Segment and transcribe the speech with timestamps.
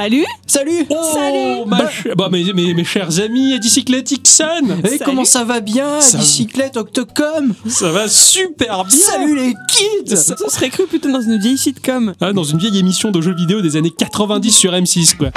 [0.00, 0.24] Salut.
[0.46, 0.86] Salut.
[0.88, 1.66] Oh, Salut.
[1.66, 4.44] ma ch- bah, mes, mes, mes chers amis, Edicyclette Ixon.
[4.82, 5.00] Et Salut.
[5.04, 6.22] comment ça va bien Ça va.
[6.22, 7.52] Bicyclette Octocom?
[7.66, 8.96] Ça va super bien.
[8.96, 10.16] Salut les kids.
[10.16, 12.14] Ça- serait cru plutôt dans une vieille sitcom.
[12.18, 15.28] Ah, Dans une vieille émission de jeux vidéo des années 90 sur M6, quoi.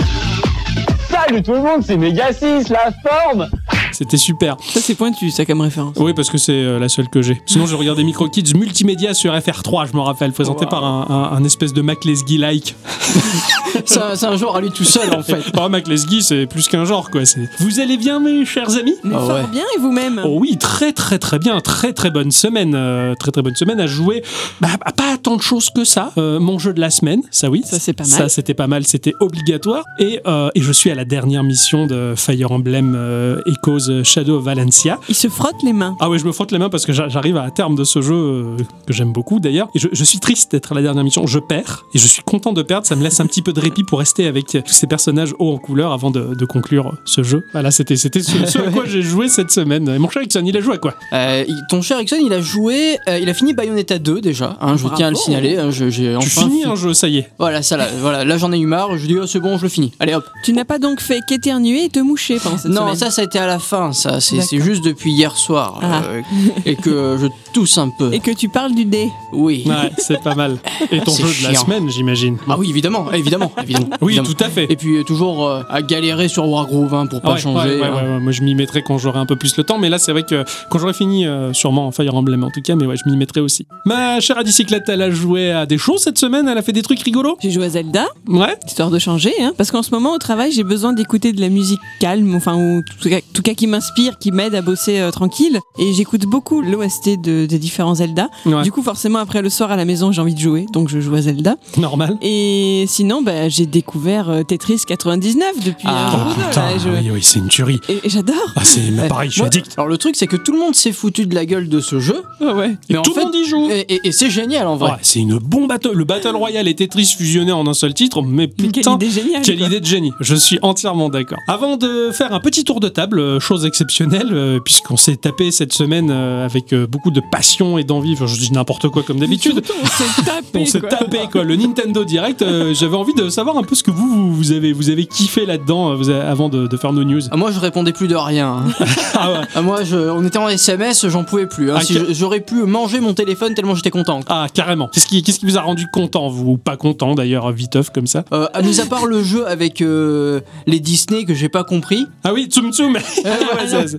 [1.11, 3.49] Salut tout le monde, c'est Mega 6, la forme
[3.93, 4.57] C'était super.
[4.73, 5.95] Ça, c'est pointu, ça, comme référence.
[5.99, 7.41] Oui, parce que c'est euh, la seule que j'ai.
[7.45, 10.69] Sinon, je regardais Micro Kids Multimédia sur FR3, je me rappelle, présenté Wow.
[10.71, 12.75] par un, un- un espèce de Mac Lesguy-like.
[13.85, 15.37] C'est un, genre à lui tout seul en fait.
[15.59, 17.21] Oh, Mac Lesguy, c'est plus qu'un genre, quoi.
[17.59, 18.95] Vous allez bien, mes chers amis?
[19.03, 19.47] Mais Ah fort ouais.
[19.51, 20.21] bien, et vous-même?
[20.25, 23.79] Oh oui, très très très bien, très très bonne semaine, euh, très très bonne semaine
[23.79, 24.23] à jouer.
[24.61, 26.11] Bah, bah, pas tant de choses que ça.
[26.17, 28.11] Euh, mon jeu de la semaine, ça oui, Ça, c'est pas mal.
[28.11, 29.83] Ça c'était pas mal, c'était obligatoire.
[29.99, 33.41] Et, euh, et je suis à la dernière mission de Fire Emblem euh,
[33.89, 34.99] Echoes Shadow of Valencia.
[35.09, 35.95] Il se frotte les mains.
[35.99, 38.01] Ah ouais, je me frotte les mains parce que j'a- j'arrive à terme de ce
[38.01, 39.69] jeu euh, que j'aime beaucoup d'ailleurs.
[39.75, 41.25] Et je, je suis triste d'être à la dernière mission.
[41.27, 42.85] Je perds et je suis content de perdre.
[42.87, 45.51] Ça me laisse un petit peu de répit pour rester avec tous ces personnages hauts
[45.53, 47.45] en couleur avant de, de conclure ce jeu.
[47.53, 49.87] Voilà, c'était c'était ce, ce à quoi j'ai joué cette semaine.
[49.89, 50.93] Et mon cher Ixon, il a joué à quoi?
[51.13, 54.75] Euh, ton cher Ixon, il a joué, euh, il a fini Bayonetta 2 déjà, hein,
[54.77, 54.97] je Bravo.
[54.97, 55.57] tiens à le signaler.
[55.57, 57.29] hein, je- j'ai Tu enfin finis fi- un jeu, ça y est.
[57.39, 59.63] Voilà, ça là, voilà, là j'en ai eu marre, je dis oh, c'est bon, je
[59.63, 59.91] le finis.
[59.99, 60.25] Allez hop.
[60.43, 63.21] Tu n'as pas donc fait qu'éternuer et te moucher pendant cette non, semaine ça ça
[63.21, 66.01] a été à la fin, ça, c'est juste depuis hier soir Ah.
[66.03, 66.21] euh,
[66.65, 68.13] et que je tousse un peu.
[68.13, 69.09] Et que tu parles du dé.
[69.31, 69.63] Oui.
[69.65, 70.57] Ouais, c'est pas mal.
[70.91, 72.37] Et ton jeu de la semaine, j'imagine.
[72.47, 73.87] Ah oui, évidemment, évidemment, évidemment.
[74.01, 74.29] Oui, évidemment.
[74.35, 74.71] tout à fait.
[74.71, 77.75] Et puis euh, toujours euh, à galérer sur Wargroove hein, pour pas Ouais, changer.
[77.75, 77.93] ouais, ouais, hein.
[77.95, 78.19] ouais, ouais.
[78.19, 79.77] Moi, je m'y mettrai quand j'aurai un peu plus le temps.
[79.79, 82.61] Mais là, c'est vrai que quand j'aurai fini, euh, sûrement en Fire Emblem en tout
[82.61, 83.65] cas, mais ouais, je m'y mettrai aussi.
[83.85, 86.47] Ma chère Adicyclette, elle a joué à des choses cette semaine.
[86.47, 87.37] Elle a fait des trucs rigolos.
[87.41, 88.55] J'ai joué à Zelda, Ouais.
[88.67, 91.49] histoire de changer, hein, parce qu'en ce moment au travail j'ai besoin d'écouter de la
[91.49, 95.09] musique calme, enfin ou en tout cas, cas qui m'inspire, qui m'aide à bosser euh,
[95.11, 95.57] tranquille.
[95.79, 98.27] Et j'écoute beaucoup l'OST de, des différents Zelda.
[98.45, 98.61] Ouais.
[98.61, 100.99] Du coup forcément après le soir à la maison j'ai envie de jouer, donc je
[100.99, 101.55] joue à Zelda.
[101.77, 102.17] Normal.
[102.21, 106.71] Et sinon bah, j'ai découvert euh, Tetris 99 depuis Ah, un jour deux, putain, là,
[106.75, 107.79] et je- oui, oui, c'est une tuerie.
[107.87, 108.35] Et, et j'adore.
[108.57, 109.73] Ah, c'est pareil, je suis addict.
[109.77, 111.99] Alors le truc c'est que tout le monde s'est foutu de la gueule de ce
[112.01, 112.71] jeu, ouais.
[112.89, 113.69] Et mais en tout le monde y joue.
[113.71, 114.91] et, et- et c'est génial en vrai.
[114.91, 115.91] Ouais, c'est une bombe battle.
[115.93, 118.97] Le Battle Royale et Tetris fusionnés en un seul titre, mais Mais putain.
[118.97, 119.41] quelle idée géniale.
[119.41, 119.67] Quelle quoi.
[119.67, 121.39] idée de génie, je suis entièrement d'accord.
[121.47, 125.51] Avant de faire un petit tour de table, euh, chose exceptionnelle, euh, puisqu'on s'est tapé
[125.51, 129.03] cette semaine euh, avec euh, beaucoup de passion et d'envie, enfin je dis n'importe quoi
[129.03, 130.41] comme d'habitude, on s'est tapé.
[130.61, 130.89] on s'est quoi.
[130.89, 134.07] tapé quoi, le Nintendo Direct, euh, j'avais envie de savoir un peu ce que vous,
[134.07, 137.03] vous, vous avez, vous avez kiffé là-dedans euh, vous avez- avant de, de faire nos
[137.03, 137.21] news.
[137.29, 138.63] Ah, moi je répondais plus de rien.
[138.79, 138.85] hein.
[139.15, 139.37] Ah ouais.
[139.53, 141.69] Ah, moi je, on était en SMS, j'en pouvais plus.
[141.71, 141.75] hein.
[141.77, 144.21] Ah, Si J'aurais pu manger mon téléphone tellement j'étais content.
[144.27, 144.87] Ah, carrément.
[144.91, 148.07] Qu'est-ce qui, qu'est-ce qui vous a rendu content, vous Ou pas content, d'ailleurs, viteuf, comme
[148.07, 148.23] ça?
[148.33, 152.07] Euh, à mis à part le jeu avec euh, les Disney que j'ai pas compris.
[152.23, 152.97] Ah oui, Tsum Tsum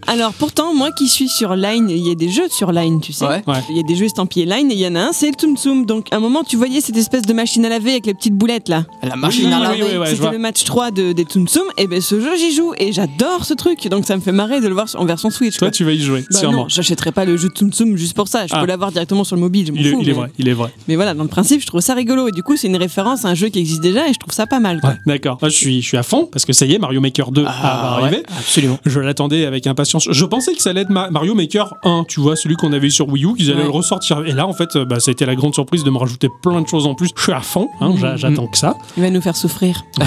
[0.07, 3.13] Alors pourtant, moi qui suis sur Line, il y a des jeux sur Line, tu
[3.13, 3.25] sais.
[3.27, 3.43] Ouais.
[3.47, 3.55] Ouais.
[3.71, 5.35] Il y a des jeux estampillés Line et il y en a un, c'est le
[5.35, 5.87] Tsum Tsum.
[5.87, 8.35] Donc à un moment, tu voyais cette espèce de machine à laver avec les petites
[8.35, 8.85] boulettes là.
[9.03, 9.83] La machine Oui, à laver.
[9.83, 11.65] oui, ouais, je C'était le match 3 de, des Tsum Tsum.
[11.79, 13.87] Et ben ce jeu, j'y joue et j'adore ce truc.
[13.89, 15.57] Donc ça me fait marrer de le voir en version Switch.
[15.57, 15.73] Toi, quoi.
[15.73, 16.63] tu vas y jouer, Bah sûrement.
[16.63, 18.47] non, j'achèterai pas le jeu Tsum Tsum juste pour ça.
[18.47, 18.61] Je Ah.
[18.61, 19.99] peux l'avoir directement sur le mobile, je Il fous.
[20.03, 20.73] il est vrai, il est vrai.
[20.89, 22.29] Mais voilà, dans le principe, je trouve ça rigolo.
[22.29, 24.33] Et du coup, c'est une référence à un jeu qui existe déjà et je trouve
[24.33, 24.81] ça pas mal.
[24.85, 25.39] Ouais, d'accord.
[25.41, 27.45] Moi, je suis, je suis à fond parce que ça y est, Mario Maker 2
[27.47, 27.69] Ah, va
[28.05, 28.17] arriver.
[28.19, 28.79] ouais, absolument.
[28.85, 30.07] Je l'attendais avec impatience.
[30.11, 32.87] Je pensais que ça allait être Ma- Mario Maker 1, tu vois, celui qu'on avait
[32.87, 33.65] eu sur Wii U, qu'ils allaient Ouais.
[33.65, 34.23] le ressortir.
[34.27, 36.29] Et là, en fait, euh, bah, ça a été la grande surprise de me rajouter
[36.43, 37.09] plein de choses en plus.
[37.17, 38.75] Je suis à fond, hein, j'a- j'attends que ça.
[38.97, 39.83] Il va nous faire souffrir.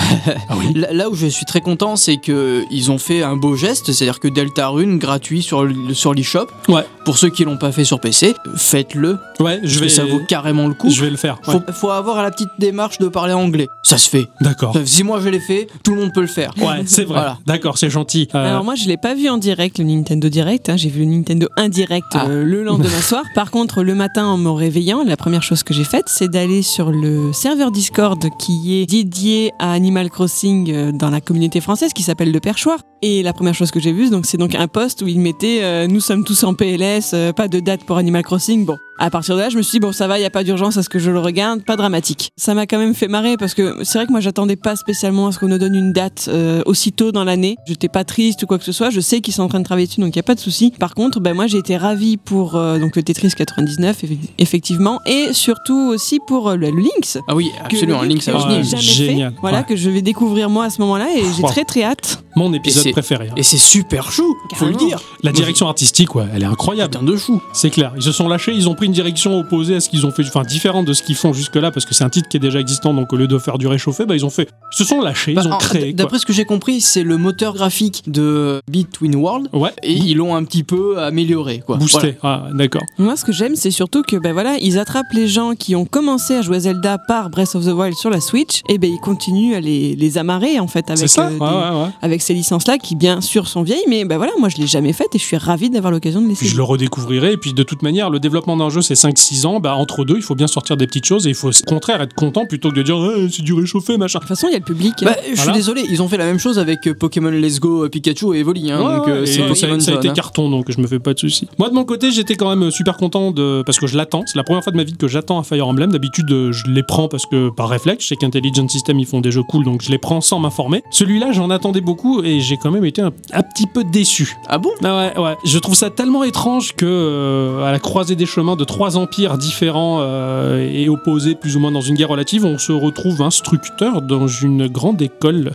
[0.50, 0.74] Ah oui.
[0.76, 3.92] Là, là où je suis très content, c'est que ils ont fait un beau geste,
[3.92, 6.48] c'est-à-dire que Deltarune gratuit sur le- sur l'eShop.
[6.70, 6.84] Ouais.
[7.06, 9.18] Pour ceux qui l'ont pas fait sur PC, faites-le.
[9.40, 10.90] Ouais, je Parce vais, que ça vaut carrément le coup.
[10.90, 11.38] je vais le faire.
[11.48, 11.54] ouais.
[11.54, 13.68] Faut, faut avoir la petite démarche de parler anglais.
[13.84, 14.28] Ça se fait.
[14.42, 14.76] D'accord.
[14.86, 16.52] Si moi je l'ai fait, tout le monde peut le faire.
[16.58, 17.18] Ouais, c'est vrai.
[17.20, 17.38] Voilà.
[17.46, 18.28] D'accord, c'est gentil.
[18.36, 20.78] Euh, Alors moi je l'ai pas vu en direct le Nintendo Direct, hein.
[20.78, 22.28] j'ai vu le Nintendo indirect Ah.
[22.28, 23.24] euh, le lendemain soir.
[23.36, 26.62] Par contre le matin en me réveillant, la première chose que j'ai faite c'est d'aller
[26.62, 31.92] sur le serveur Discord qui est dédié à Animal Crossing euh, dans la communauté française
[31.94, 32.80] qui s'appelle le Perchoir.
[33.04, 35.60] Et la première chose que j'ai vue donc c'est donc un post où il mettait
[35.62, 38.66] euh, nous sommes tous en PLS, euh, pas de date pour Animal Crossing.
[38.66, 40.32] Bon, à partir de là je me suis dit bon ça va, il y a
[40.32, 42.32] pas d'urgence à ce que je le regarde, pas dramatique.
[42.38, 45.28] Ça m'a quand même fait marrer parce que c'est vrai que moi j'attendais pas spécialement
[45.28, 47.56] à ce qu'on nous donne une date euh, aussitôt dans l'année.
[47.68, 48.90] J'étais pas triste ou quoi que ce soit.
[48.90, 50.40] Je sais qu'ils sont en train de travailler dessus, donc il y a pas de
[50.40, 50.74] souci.
[50.80, 55.02] Par contre, ben moi j'ai été ravie pour euh, donc le Tetris 99 eff- effectivement,
[55.06, 57.20] et surtout aussi pour euh, le Lynx.
[57.28, 58.02] Ah oui, absolument.
[58.02, 59.32] le Link, ça que je n'ai jamais génial.
[59.34, 59.38] fait.
[59.42, 59.66] Voilà Ouais.
[59.70, 62.24] que je vais découvrir moi à ce moment-là et j'ai très très hâte.
[62.36, 63.30] mon épisode c'est- préféré.
[63.30, 63.34] hein.
[63.38, 64.88] Et c'est super chou, faut le Carrément.
[64.90, 65.00] dire.
[65.24, 66.92] La direction artistique, ouais, elle est incroyable.
[66.92, 67.42] Putain de chou.
[67.54, 67.94] C'est clair.
[67.96, 70.24] Ils se sont lâchés, ils ont pris une direction opposée à ce qu'ils ont fait,
[70.28, 72.60] enfin différente de ce qu'ils font jusque-là, parce que c'est un titre qui est déjà
[72.60, 74.50] existant, donc au lieu de faire du réchauffé, bah, ils ont fait.
[74.74, 75.94] Ils se sont lâchés, Bah, ils ont en- créé.
[75.94, 80.16] D'après ce que j'ai compris, c'est le moteur graphique de Between World Ouais, et ils
[80.18, 81.78] l'ont un petit peu amélioré quoi.
[81.78, 82.16] boosté.
[82.24, 82.82] Ah, d'accord.
[82.98, 85.86] Moi, ce que j'aime, c'est surtout que ben voilà, ils attrapent les gens qui ont
[85.86, 88.90] commencé à jouer à Zelda par Breath of the Wild sur la Switch, et ben
[88.92, 91.90] ils continuent à les, les amarrer en fait avec, ça euh, Ouais, des- ouais, ouais.
[92.02, 94.94] avec ces licences-là qui bien sûr sont vieilles, mais ben voilà, moi je l'ai jamais
[94.94, 96.52] faite et je suis ravie d'avoir l'occasion de Puis l'essayer.
[96.52, 99.60] je le redécouvrirai, et puis de toute manière, le développement d'un jeu, c'est 5-6 ans,
[99.60, 102.02] bah, entre deux, il faut bien sortir des petites choses, et il faut au contraire
[102.02, 104.20] être content plutôt que de dire Eh, c'est du réchauffé, machin.
[104.20, 104.94] De toute façon, il y a le public.
[105.04, 105.06] hein.
[105.08, 105.54] Bah, je suis Voilà.
[105.54, 108.40] désolé, ils ont fait la même chose avec euh, Pokémon Let's Go, euh, Pikachu et
[108.40, 108.72] Evoli.
[108.72, 110.14] Hein, Ouais, donc, euh, et ça, Pokémon ça a été hein.
[110.14, 111.48] carton, donc je me fais pas de soucis.
[111.58, 113.64] Moi, de mon côté, j'étais quand même super content de.
[113.66, 114.24] Parce que je l'attends.
[114.26, 115.92] C'est la première fois de ma vie que j'attends un Fire Emblem.
[115.92, 118.04] D'habitude, je les prends parce que par réflexe.
[118.04, 120.84] Je sais qu'Intelligent System, ils font des jeux cool, donc je les prends sans m'informer.
[120.92, 124.36] Celui-là, j'en attendais beaucoup et j'ai quand même été un, un petit peu déçu.
[124.48, 124.70] Ah bon?
[124.84, 125.38] Ah ouais, ouais.
[125.46, 129.38] Je trouve ça tellement étrange que, euh, à la croisée des chemins de trois empires
[129.38, 134.02] différents euh, et opposés plus ou moins dans une guerre relative, on se retrouve instructeur
[134.02, 135.52] dans une grande école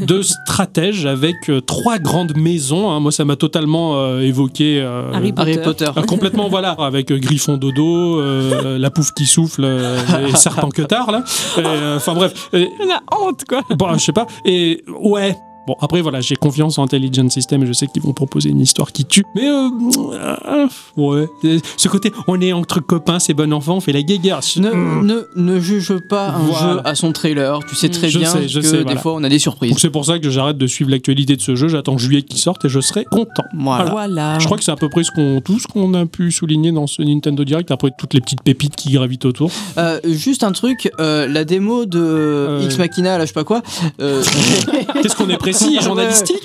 [0.00, 2.90] de stratèges avec euh, trois grandes maisons.
[2.90, 3.00] hein.
[3.00, 4.80] Moi, ça m'a totalement euh, évoqué.
[4.80, 5.50] euh, Harry Potter.
[5.52, 5.90] Harry Potter.
[5.96, 10.68] euh, complètement voilà avec euh, Griffon dodo euh, la pouffe qui souffle euh, et serpent
[10.70, 11.24] que tard là
[11.58, 13.62] euh, enfin bref Et- La honte quoi.
[13.76, 17.66] bon je sais pas et ouais Bon, après, voilà, j'ai confiance en Intelligent System et
[17.66, 19.24] je sais qu'ils vont proposer une histoire qui tue.
[19.34, 19.68] Mais, euh,
[20.12, 20.66] euh,
[20.96, 21.26] ouais.
[21.44, 24.40] Euh, Ce côté, on est entre copains, c'est bon enfant, on fait la guéguerre.
[24.56, 25.06] Ne, Mm.
[25.06, 26.72] ne, ne juge pas un Voilà.
[26.74, 27.60] jeu à son trailer.
[27.68, 29.00] Tu sais très Je bien sais, je que sais, des voilà.
[29.00, 29.74] fois on a des surprises.
[29.78, 31.68] C'est pour ça que j'arrête de suivre l'actualité de ce jeu.
[31.68, 33.44] J'attends juillet qu'il sorte et je serai content.
[33.56, 33.90] Voilà.
[33.90, 34.38] Voilà.
[34.38, 36.72] Je crois que c'est à peu près ce qu'on, tout ce qu'on a pu souligner
[36.72, 39.50] dans ce Nintendo Direct, après toutes les petites pépites qui gravitent autour.
[39.78, 42.60] Euh, juste un truc, euh, la démo de.
[42.64, 43.62] X Machina, là je sais pas quoi.
[44.00, 44.22] euh,
[45.02, 46.42] Qu'est-ce qu'on est précis et journalistique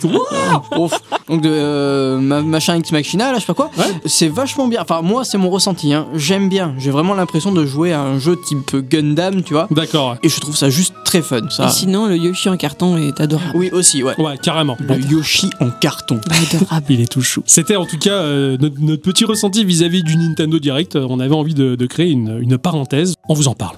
[0.78, 0.94] ouf,
[1.28, 3.70] donc de euh, ma- machin X Machina, là je sais pas quoi.
[3.78, 3.86] Ouais.
[4.06, 4.82] C'est vachement bien.
[4.82, 5.94] Enfin, moi c'est mon ressenti.
[5.94, 6.08] hein.
[6.16, 6.74] J'aime bien.
[6.78, 9.68] J'ai vraiment l'impression de jouer à un jeu type Gundam, tu vois.
[9.72, 10.18] D'accord.
[10.24, 11.50] Et je trouve ça juste très fun.
[11.50, 11.68] Ça.
[11.68, 13.52] Et sinon, le Yoshi en carton est adorable.
[13.56, 14.20] Oui, aussi, ouais.
[14.20, 14.78] Ouais, carrément.
[14.80, 16.20] Le Yoshi en carton.
[16.54, 16.86] Adorable.
[16.90, 17.42] Il est tout chou.
[17.46, 20.96] C'était en tout cas euh, notre, notre petit ressenti vis-à-vis du Nintendo Direct.
[20.96, 23.16] Euh, On avait envie de, de créer une, une parenthèse.
[23.28, 23.78] On vous en parle.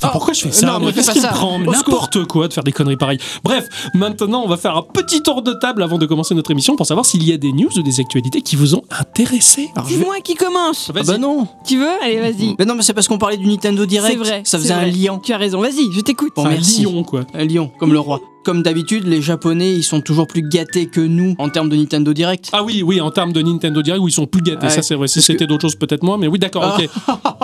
[0.00, 1.30] Putain, pourquoi je fais ça non, mais Qu'est-ce pas qui me ça.
[1.32, 3.18] prend N'importe quoi de faire des conneries pareilles.
[3.44, 6.74] Bref, maintenant on va faire un petit tour de table avant de commencer notre émission
[6.76, 9.68] pour savoir s'il y a des news ou des actualités qui vous ont intéressé.
[9.86, 10.90] C'est vais- moi qui commence.
[10.94, 11.46] Ah bah non.
[11.66, 11.88] Tu veux?
[12.02, 12.54] Allez, vas-y.
[12.58, 14.12] Mais non, mais c'est parce qu'on parlait du Nintendo Direct.
[14.12, 14.42] C'est vrai.
[14.44, 15.18] Ça faisait un lion.
[15.22, 15.60] Tu as raison.
[15.60, 16.32] Vas-y, je t'écoute.
[16.34, 17.22] Bon, un lion, quoi.
[17.34, 18.20] Un lion, comme le roi.
[18.44, 22.12] Comme d'habitude, les Japonais, ils sont toujours plus gâtés que nous en termes de Nintendo
[22.14, 22.48] Direct.
[22.52, 24.80] Ah oui, oui, en termes de Nintendo Direct, où ils sont plus gâtés, Ouais, ça
[24.82, 25.08] c'est vrai.
[25.08, 26.88] Si que- c'était d'autres choses, peut-être moins, mais oui, d'accord, ok.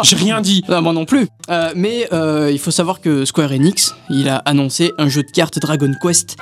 [0.05, 0.63] J'ai rien dit.
[0.69, 1.27] Ah, moi non plus.
[1.51, 5.31] Euh, mais euh, il faut savoir que Square Enix, il a annoncé un jeu de
[5.31, 6.37] cartes Dragon Quest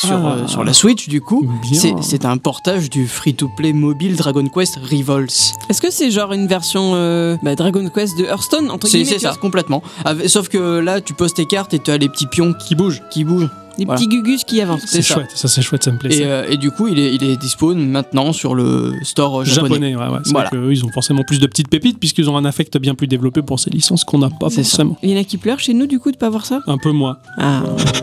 [0.00, 0.36] sur, Ah.
[0.38, 1.46] euh, sur la Switch du coup.
[1.72, 5.54] C'est- un portage du free-to-play mobile Dragon Quest Revolts.
[5.70, 9.18] Est-ce que c'est genre une version euh, bah, Dragon Quest de Hearthstone entre C'est guillemets,
[9.18, 9.82] c'est tu ça, complètement.
[10.04, 12.74] Avec- sauf que là, tu poses tes cartes et tu as les petits pions Qui
[12.74, 13.02] bouge.
[13.10, 13.48] qui bougent.
[13.78, 14.00] Des Voilà.
[14.00, 14.82] petits gugus qui avancent.
[14.86, 15.14] C'est ça.
[15.14, 16.16] chouette, ça c'est chouette, ça me plaît.
[16.18, 19.92] Et, euh, et du coup, il est, il est dispo maintenant sur le store japonais.
[19.92, 20.18] japonais, ouais, ouais.
[20.24, 20.48] C'est Voilà.
[20.48, 23.06] vrai qu'eux, ils ont forcément plus de petites pépites puisqu'ils ont un affect bien plus
[23.06, 24.70] développé pour ces licences qu'on n'a pas C'est ça.
[24.70, 24.96] forcément.
[25.04, 26.60] Il y en a qui pleurent chez nous du coup de pas voir ça?
[26.66, 27.18] Un peu moins.
[27.38, 27.62] Ah.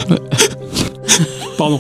[1.58, 1.80] Pardon.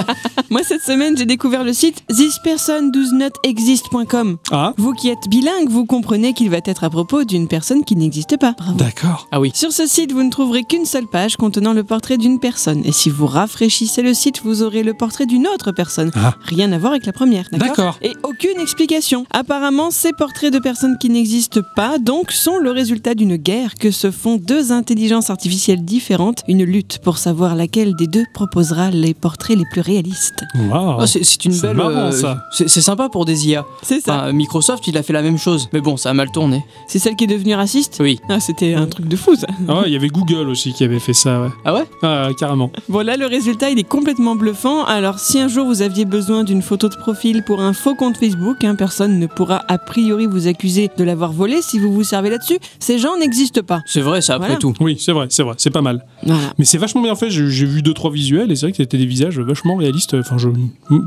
[0.50, 4.36] Moi cette semaine j'ai découvert le site thispersondoesnotexist.com.
[4.52, 7.96] Ah, Vous qui êtes bilingue, vous comprenez qu'il va être à propos d'une personne qui
[7.96, 8.52] n'existe pas.
[8.52, 8.74] Bravo.
[8.78, 9.26] d'accord.
[9.32, 9.50] Ah oui.
[9.54, 12.82] Sur ce site, vous ne trouverez qu'une seule page contenant le portrait d'une personne.
[12.84, 16.10] Et si vous rafraîchissez le site, vous aurez le portrait d'une autre personne.
[16.14, 16.34] Ah.
[16.44, 17.98] Rien à voir avec la première, d'accord D'accord.
[18.02, 19.26] Et aucune explication.
[19.32, 23.90] Apparemment, ces portraits de personnes qui n'existent pas, donc, sont le résultat d'une guerre que
[23.90, 29.14] se font deux intelligences artificielles différentes, une lutte pour savoir laquelle des deux proposera les
[29.16, 30.44] portraits les plus réalistes.
[30.70, 31.00] Waouh.
[31.00, 31.80] Ah, c'est une belle.
[31.80, 32.44] euh, ça.
[32.52, 33.64] C'est sympa pour des IA.
[33.82, 34.16] C'est ça.
[34.16, 35.68] Enfin, Microsoft, il a fait la même chose.
[35.72, 36.64] Mais bon, ça a mal tourné.
[36.88, 37.98] C'est celle qui est devenue raciste?
[38.00, 38.18] Oui.
[38.28, 39.46] Ah, c'était un truc de fou, ça.
[39.68, 41.48] Ah ouais, il y avait Google aussi qui avait fait ça, ouais.
[41.64, 41.84] Ah ouais?
[42.02, 42.70] Ah, carrément.
[42.88, 44.84] Bon là le résultat il est complètement bluffant.
[44.84, 48.16] Alors si un jour vous aviez besoin d'une photo de profil pour un faux compte
[48.16, 52.04] Facebook, hein, personne ne pourra a priori vous accuser de l'avoir volé si vous vous
[52.04, 52.58] servez là-dessus.
[52.78, 53.80] Ces gens n'existent pas.
[53.86, 54.60] C'est vrai, ça après Voilà.
[54.60, 54.74] tout.
[54.80, 56.04] Oui, c'est vrai, c'est vrai, c'est pas mal.
[56.24, 56.40] Voilà.
[56.58, 58.76] Mais c'est vachement bien fait, j'ai j'ai vu deux trois visuels et c'est vrai que
[58.78, 60.14] c'était des des visages vachement réalistes.
[60.14, 60.48] Enfin, je...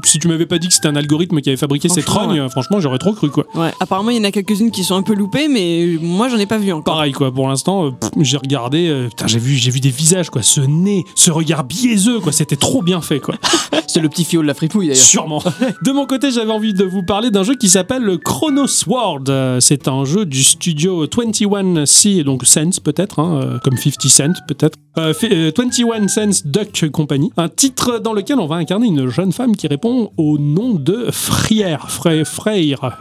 [0.05, 2.79] si tu m'avais pas dit que c'était un algorithme qui avait fabriqué ces trognes, franchement,
[2.79, 3.45] j'aurais trop cru quoi.
[3.55, 3.71] Ouais.
[3.79, 6.45] Apparemment, il y en a quelques-unes qui sont un peu loupées, mais moi, j'en ai
[6.45, 6.95] pas vu encore.
[6.95, 7.31] Pareil quoi.
[7.31, 7.91] Pour l'instant, euh,
[8.21, 11.63] j'ai regardé, euh, putain, j'ai vu, j'ai vu des visages quoi, ce nez, ce regard
[11.63, 12.31] biaiseux quoi.
[12.31, 13.35] C'était trop bien fait quoi.
[13.87, 15.03] C'est le petit fio de la fripouille d'ailleurs.
[15.03, 15.41] Sûrement.
[15.83, 19.23] De mon côté, j'avais envie de vous parler d'un jeu qui s'appelle le Chrono Sword.
[19.29, 24.77] Euh, C'est un jeu du studio 21C, donc Sense peut-être, hein, comme 50 Cent peut-être.
[24.99, 27.31] Euh, 21 Sense Duck Company.
[27.37, 31.07] Un titre dans lequel on va incarner une jeune femme qui répond au nom de
[31.11, 31.89] Frière.
[31.89, 32.25] Frère.
[32.27, 32.99] Frère.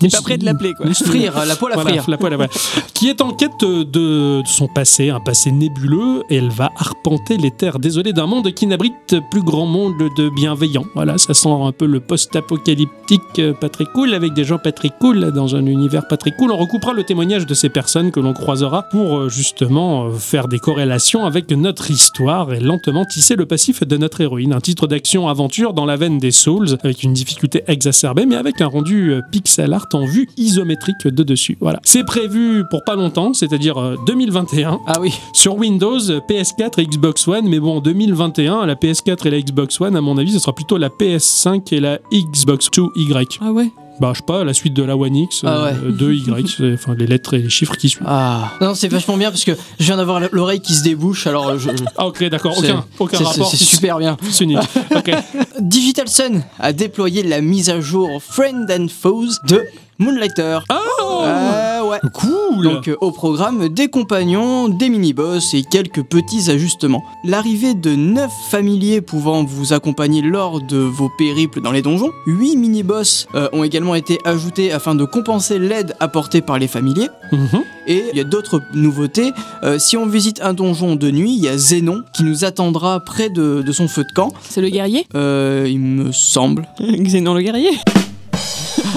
[0.00, 0.86] T'es pas prêt de l'appeler, quoi.
[0.94, 2.04] Frire, la poêle à Voilà, frire.
[2.08, 2.48] la poêle à
[2.94, 7.36] qui est en quête de, de son passé, un passé nébuleux, et elle va arpenter
[7.36, 10.86] les terres désolées d'un monde qui n'abrite plus grand monde de bienveillants.
[10.94, 14.72] Voilà, ça sent un peu le post-apocalyptique euh, pas très cool, avec des gens pas
[14.72, 16.50] très cool, dans un univers pas très cool.
[16.50, 20.48] On recoupera le témoignage de ces personnes que l'on croisera pour euh, justement euh, faire
[20.48, 24.52] des corrélations avec notre histoire et lentement tisser le passif de notre héroïne.
[24.52, 28.66] Un titre d'action-aventure dans la veine des Souls, avec une difficulté exacerbée, mais avec un
[28.66, 31.56] rendu euh, pixel art en vue isométrique de dessus.
[31.60, 31.80] Voilà.
[31.82, 35.12] C'est prévu pour pas longtemps, c'est-à-dire euh, 2021, Ah oui.
[35.32, 39.80] sur Windows, PS4 et Xbox One, mais bon, en 2021, la PS4 et la Xbox
[39.80, 43.38] One, à mon avis, ce sera plutôt la PS5 et la Xbox 2Y.
[43.40, 45.70] Ah ouais Bah, je sais pas, la suite de la One X, Ah ouais.
[45.86, 48.06] euh, 2Y, c'est- enfin, les lettres et les chiffres qui suivent.
[48.06, 48.52] Ah.
[48.60, 51.70] Non, c'est vachement bien parce que je viens d'avoir l'oreille qui se débouche, alors je.
[51.96, 53.50] Ah, ok, d'accord, aucun, aucun c'est- rapport.
[53.50, 54.16] C'est super bien.
[54.30, 54.58] C'est unique.
[55.60, 59.62] Digital Sun a déployé la mise à jour Friend and Foes de
[59.98, 60.58] Moonlighter.
[60.70, 61.98] Oh Euh, ouais.
[62.12, 67.02] Cool Donc euh, au programme des compagnons, des mini-boss et quelques petits ajustements.
[67.24, 72.10] L'arrivée de 9 familiers pouvant vous accompagner lors de vos périples dans les donjons.
[72.26, 77.08] 8 mini-boss euh, ont également été ajoutés afin de compenser l'aide apportée par les familiers.
[77.32, 77.62] Mhm.
[77.88, 79.32] Et il y a d'autres nouveautés.
[79.62, 83.00] Euh, si on visite un donjon de nuit, il y a Zénon qui nous attendra
[83.00, 84.32] près de, de son feu de camp.
[84.48, 85.06] C'est le guerrier?
[85.14, 86.68] Euh, il me semble.
[86.80, 87.70] Xénon le guerrier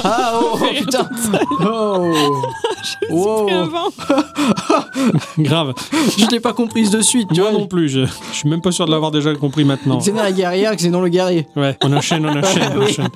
[0.03, 1.09] Ah oh, oh, putain
[1.61, 2.11] Oh
[3.09, 3.45] Wow.
[3.45, 3.89] Pris avant.
[5.37, 5.73] Grave.
[6.17, 7.59] Je l'ai pas comprise de suite, tu Moi vois.
[7.59, 9.97] non plus, je, je suis même pas sûr de l'avoir déjà compris maintenant.
[9.97, 11.47] Xénon la guerrière, Xénon le guerrier.
[11.55, 13.09] Ouais, on enchaîne, on enchaîne, on enchaîne.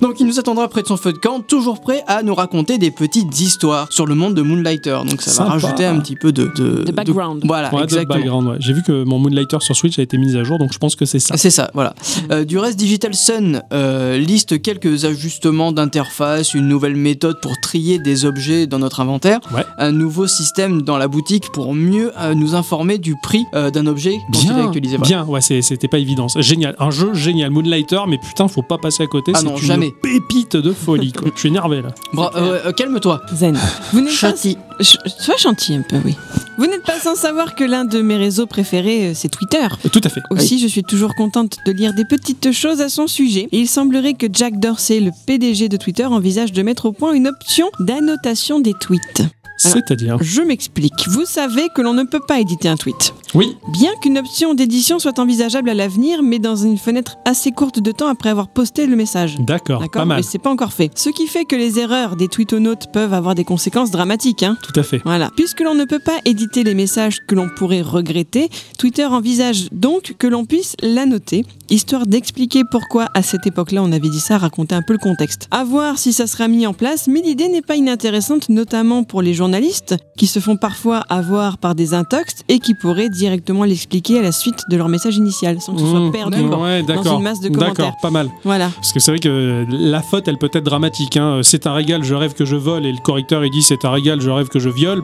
[0.00, 2.78] Donc il nous attendra près de son feu de camp, toujours prêt à nous raconter
[2.78, 4.98] des petites histoires sur le monde de Moonlighter.
[5.06, 5.44] Donc ça Sympa.
[5.44, 6.50] va rajouter un petit peu de...
[6.54, 7.42] De, De background.
[7.46, 8.14] voilà, Ouais, de exactement.
[8.14, 8.56] background, ouais.
[8.60, 10.96] J'ai vu que mon Moonlighter sur Switch a été mis à jour, donc je pense
[10.96, 11.36] que c'est ça.
[11.36, 11.94] C'est ça, voilà.
[12.30, 17.98] Euh, du reste, Digital Sun euh, liste quelques ajustements d'interface, une nouvelle méthode pour trier
[17.98, 19.64] des objets dans notre inventaire, Ouais.
[19.78, 23.86] un nouveau système dans la boutique pour mieux euh, nous informer du prix euh, d'un
[23.86, 24.96] objet quand il est Bien, actualisé.
[24.96, 25.08] Voilà.
[25.22, 26.26] bien, ouais, c'était pas évident.
[26.36, 29.32] Génial, un jeu génial, Moonlighter, mais putain, faut pas passer à côté.
[29.34, 29.94] Ah c'est une jamais.
[30.02, 31.12] pépite de folie.
[31.12, 31.30] Quoi.
[31.34, 31.88] Je suis énervé là.
[32.12, 33.22] Bra- euh, euh, Calme-toi.
[33.34, 33.58] Zen.
[33.92, 34.34] Vous n'êtes pas...
[34.36, 36.14] Ch- Sois gentil un peu, oui.
[36.58, 39.66] Vous n'êtes pas sans savoir que l'un de mes réseaux préférés, euh, c'est Twitter.
[39.92, 40.20] Tout à fait.
[40.30, 43.48] Aussi, je suis toujours contente de lire des petites choses à son sujet.
[43.52, 47.12] Et il semblerait que Jack Dorsey, le PDG de Twitter, envisage de mettre au point
[47.12, 49.22] une option d'annotation des tweets.
[49.62, 50.16] Alors- C'est-à-dire.
[50.20, 50.92] Je m'explique.
[51.08, 53.14] Vous savez que l'on ne peut pas éditer un tweet.
[53.34, 57.80] Oui, Bien qu'une option d'édition soit envisageable à l'avenir, mais dans une fenêtre assez courte
[57.80, 59.36] de temps après avoir posté le message.
[59.40, 60.18] d'accord, pas mal.
[60.18, 60.90] Mais c'est pas encore fait.
[60.96, 64.42] Ce qui fait que les erreurs des tweetonautes peuvent avoir des conséquences dramatiques.
[64.44, 65.00] Hein Tout à fait.
[65.04, 65.30] voilà.
[65.36, 70.14] Puisque l'on ne peut pas éditer les messages que l'on pourrait regretter, Twitter envisage donc
[70.18, 74.74] que l'on puisse l'annoter, histoire d'expliquer pourquoi à cette époque-là on avait dit ça, raconter
[74.76, 75.48] un peu le contexte.
[75.50, 79.22] À voir si ça sera mis en place, mais l'idée n'est pas inintéressante, notamment pour
[79.22, 84.18] les journalistes qui se font parfois avoir par des intox et qui pourraient directement l'expliquer
[84.18, 87.16] à la suite de leur message initial, sans que ce soit Mmh, perdu ouais, dans
[87.16, 87.74] une masse de commentaires.
[87.74, 88.30] D'accord, pas mal.
[88.42, 88.70] Voilà.
[88.74, 91.18] Parce que c'est vrai que la faute, elle peut être dramatique.
[91.18, 91.40] hein.
[91.42, 93.90] C'est un régal, je rêve que je vole, et le correcteur, il dit c'est un
[93.90, 95.02] régal, je rêve que je viole.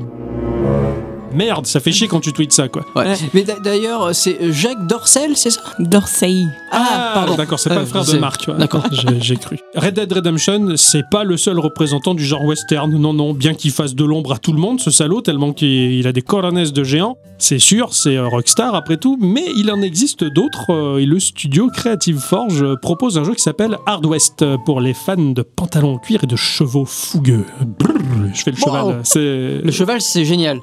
[1.33, 2.85] Merde, ça fait chier quand tu tweets ça, quoi.
[2.97, 3.15] Ouais.
[3.35, 5.61] Mais d'a- d'ailleurs, c'est Jacques Dorcel, c'est ça?
[5.79, 6.33] Dorsey.
[6.73, 7.37] Ah, pardon.
[7.37, 8.47] d'accord, c'est pas Euh, le frère de c'est- Marc.
[8.49, 8.55] ouais.
[8.59, 8.83] d'accord.
[8.93, 9.59] J'ai j'ai cru.
[9.77, 12.91] Red Dead Redemption, c'est pas le seul représentant du genre western.
[12.97, 15.69] Non, non, bien qu'il fasse de l'ombre à tout le monde, ce salaud, tellement qu'il
[15.69, 17.17] il a des coronesses de géants.
[17.39, 20.71] C'est sûr, c'est euh, Rockstar après tout, mais il en existe d'autres.
[20.73, 24.57] euh, et le studio Creative Forge euh, propose un jeu qui s'appelle Hard West euh,
[24.67, 27.45] pour les fans de pantalons en cuir et de chevaux fougueux.
[27.79, 27.93] Brrr,
[28.35, 28.65] je fais le Wow.
[28.67, 29.01] cheval.
[29.05, 30.59] C'est Le cheval, c'est génial.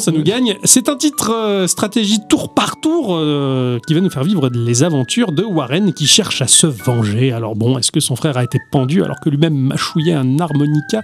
[0.00, 0.56] Ça nous gagne.
[0.64, 4.82] C'est un titre euh, stratégie tour par tour euh, qui va nous faire vivre les
[4.82, 7.32] aventures de Warren qui cherche à se venger.
[7.32, 11.02] Alors bon, est-ce que son frère a été pendu alors que lui-même mâchouillait un harmonica?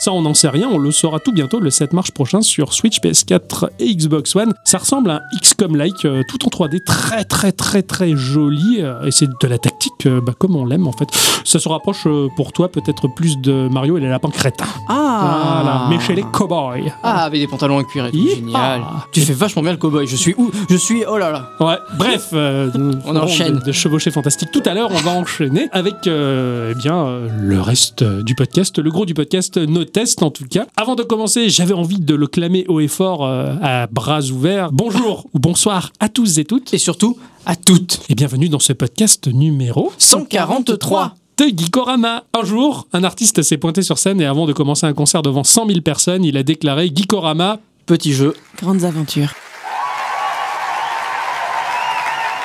[0.00, 0.66] Ça, on n'en sait rien.
[0.72, 4.54] On le saura tout bientôt le 7 mars prochain sur Switch, PS4 et Xbox One.
[4.64, 8.78] Ça ressemble à un XCOM-like, euh, tout en 3D, très très très très joli.
[8.80, 11.08] euh, et c'est de la tactique euh, bah, comme on l'aime en fait.
[11.44, 14.64] Ça se rapproche pour toi peut-être plus de Mario et les lapins crétins.
[14.88, 16.90] Ah Voilà, mais chez les cowboys.
[17.02, 18.36] Ah, avec des pantalons en cuir et tout, Yeehaw.
[18.36, 18.82] génial.
[19.12, 20.06] Tu fais vachement bien le cowboy.
[20.06, 20.50] Je suis où?
[20.70, 21.04] Je suis.
[21.06, 21.50] Oh là là.
[21.60, 23.58] Ouais, bref, On enchaîne.
[23.58, 24.50] De, de chevauchés fantastiques.
[24.50, 29.04] Tout à l'heure, on va enchaîner avec eh bien, le reste du podcast, le gros
[29.04, 30.66] du podcast, nos tests en tout cas.
[30.76, 34.72] Avant de commencer, j'avais envie de le clamer haut et fort euh, à bras ouverts.
[34.72, 38.00] Bonjour ou bonsoir à tous et toutes Et surtout, à toutes.
[38.08, 41.14] et bienvenue dans ce podcast numéro 143.
[41.38, 42.24] de Geekorama.
[42.38, 45.44] Un jour, un artiste s'est pointé sur scène et avant de commencer un concert devant
[45.44, 48.34] 100 000 personnes, il a déclaré Geekorama Petit jeu.
[48.58, 49.32] Grandes aventures.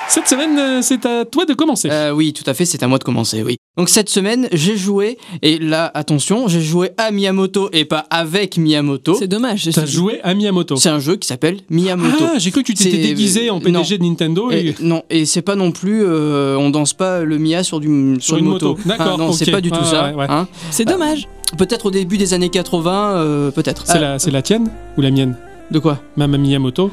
[0.08, 1.90] Cette semaine, euh, c'est à toi de commencer.
[1.92, 3.58] Euh, oui, tout à fait, c'est à moi de commencer, oui.
[3.78, 8.58] Donc cette semaine, j'ai joué, et là, attention, j'ai joué à Miyamoto et pas avec
[8.58, 9.16] Miyamoto.
[9.16, 9.68] C'est dommage.
[9.74, 10.78] T'as joué à Miyamoto.
[10.78, 12.24] C'est un jeu qui s'appelle Miyamoto.
[12.34, 14.68] Ah, j'ai cru que tu t'étais C'est- déguisé en PDG de Nintendo et...
[14.70, 18.16] Et, non, et c'est pas non plus, euh, on danse pas le Mia sur, du,
[18.20, 18.78] sur, une moto.
[18.86, 20.10] Ah, D'accord, non, c'est pas du tout Ouais, ça.
[20.10, 20.26] ouais, ouais.
[20.30, 20.48] hein.
[20.72, 21.28] C'est dommage.
[21.58, 23.84] Peut-être au début des années 80, euh, peut-être.
[23.86, 25.36] C'est Ah, la, c'est la tienne ou la mienne?
[25.72, 26.00] De quoi?
[26.16, 26.92] Mama Miyamoto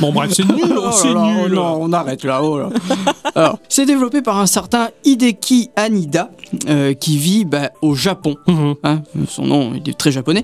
[0.00, 1.52] Bon bref, c'est nul, Oh c'est nul.
[1.52, 2.42] Non, on arrête là.
[2.42, 2.68] Oh là.
[3.34, 6.30] Alors, c'est développé par un certain Hideki Anida,
[6.68, 8.36] euh, qui vit bah, au Japon.
[8.46, 8.74] Mhm.
[8.82, 10.42] Hein, son nom il est très japonais.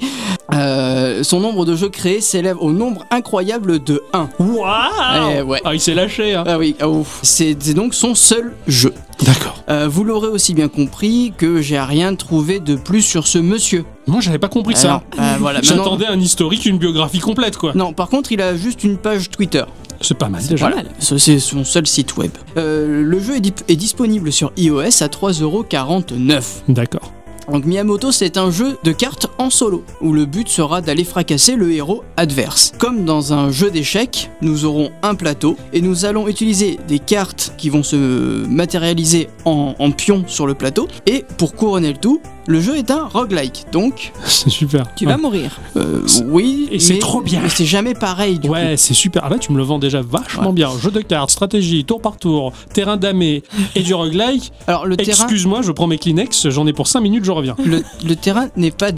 [0.52, 4.28] Euh, son nombre de jeux créés s'élève au nombre incroyable de 1.
[4.38, 5.60] Waouh Eh ouais.
[5.64, 6.34] Ah, il s'est lâché.
[6.34, 6.44] Hein.
[6.46, 6.76] Ah oui,
[7.22, 8.92] c'est c'est donc son seul jeu.
[9.22, 9.62] D'accord.
[9.68, 13.84] Euh, vous l'aurez aussi bien compris que j'ai rien trouvé de plus sur ce monsieur.
[14.06, 15.02] Moi, j'avais pas compris ça.
[15.18, 17.72] Euh, voilà, maintenant- J'attendais un historique, une biographie complète, quoi.
[17.74, 19.62] Non, par contre, il a juste une page Twitter.
[20.00, 20.68] C'est pas mal déjà.
[20.68, 22.32] Voilà, c'est son seul site web.
[22.56, 26.62] Euh, le jeu est, dip- est disponible sur iOS à 3,49€.
[26.68, 27.12] D'accord.
[27.50, 31.56] Donc Miyamoto, c'est un jeu de cartes en solo, où le but sera d'aller fracasser
[31.56, 32.72] le héros adverse.
[32.78, 37.54] Comme dans un jeu d'échecs, nous aurons un plateau, et nous allons utiliser des cartes
[37.58, 42.20] qui vont se matérialiser en, en pions sur le plateau, et pour couronner le tout,
[42.46, 43.66] le jeu est un roguelike.
[43.72, 44.92] Donc, C'est super.
[44.94, 45.58] Tu vas mourir.
[45.76, 47.40] euh, oui, Et c'est trop bien.
[47.42, 49.22] Mais c'est jamais pareil du Ouais, c'est super.
[49.24, 50.52] Ah là, tu me le vends déjà vachement Ouais.
[50.52, 50.70] bien.
[50.80, 53.42] Jeu de cartes, stratégie, tour par tour, terrain damé
[53.74, 54.52] et du roguelike.
[54.66, 57.54] Alors le terrain, Excuse-moi, je prends mes Kleenex, j'en ai pour 5 minutes, je reviens.
[57.64, 58.90] le, le terrain n'est pas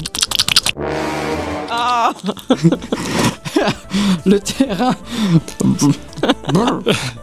[1.71, 2.13] Ah
[4.27, 4.95] le terrain.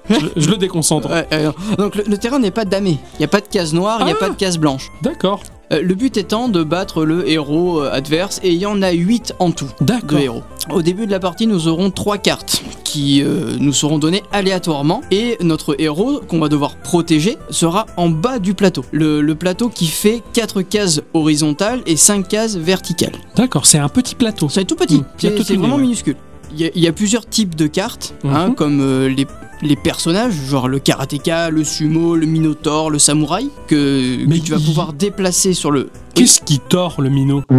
[0.09, 1.09] Je, je le déconcentre.
[1.09, 2.91] Ouais, euh, donc le, le terrain n'est pas damé.
[3.15, 4.19] Il n'y a pas de case noire, il n'y a Ah.
[4.19, 4.87] pas de case blanche.
[5.01, 5.41] D'accord.
[5.71, 8.91] Euh, le but étant de battre le héros euh, adverse et il y en a
[8.91, 10.19] 8 en tout de D'accord.
[10.19, 10.43] héros.
[10.69, 15.01] Au début de la partie, nous aurons trois cartes qui euh, nous seront données aléatoirement
[15.11, 18.83] et notre héros qu'on va devoir protéger sera en bas du plateau.
[18.91, 23.13] Le, le plateau qui fait 4 cases horizontales et 5 cases verticales.
[23.37, 24.49] D'accord, c'est un petit plateau.
[24.49, 26.17] C'est tout petit, Mmh, c'est vraiment minuscule.
[26.53, 28.55] Il y, a- il y a plusieurs types de cartes, hein, Mhm.
[28.55, 29.25] comme euh, les,
[29.61, 34.51] les personnages, genre le karatéka, le sumo, le minotaure, le samouraï, que, Mais que tu
[34.51, 35.89] vas il- pouvoir déplacer sur le.
[36.15, 37.43] Qu'est-ce qui tord le minot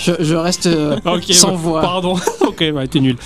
[0.00, 0.98] Je, je reste euh,
[1.32, 1.80] sans voix.
[1.80, 2.14] Pardon.
[2.46, 3.16] ok, ouais, t'es nul.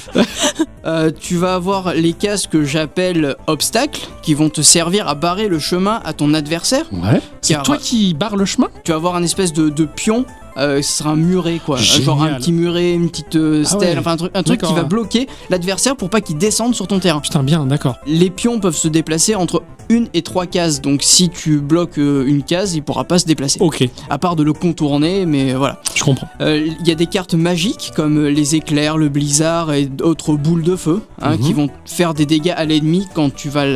[0.87, 5.49] Euh, tu vas avoir les cases que j'appelle obstacles, qui vont te servir à barrer
[5.49, 6.87] le chemin à ton adversaire.
[6.91, 7.21] Ouais.
[7.43, 8.69] C'est toi qui barres le chemin?
[8.85, 10.25] Tu vas avoir un espèce de, de pion.
[10.57, 13.95] Euh, ce sera un muret quoi, genre un petit muret, une petite euh, Ah stèle,
[13.95, 13.99] ouais.
[13.99, 16.99] enfin un truc, un truc qui va bloquer l'adversaire pour pas qu'il descende sur ton
[16.99, 17.21] terrain.
[17.21, 17.97] Putain, bien, d'accord.
[18.07, 22.25] Les pions peuvent se déplacer entre une et trois cases, donc si tu bloques euh,
[22.27, 23.59] une case, il pourra pas se déplacer.
[23.61, 25.81] Ok, À part de le contourner, mais voilà.
[25.97, 26.29] je comprends.
[26.41, 30.35] Euh, Il y a des cartes magiques comme euh, les éclairs, le blizzard et d'autres
[30.35, 31.39] boules de feu hein, Mhm.
[31.45, 33.67] qui vont faire des dégâts à l'ennemi quand tu vas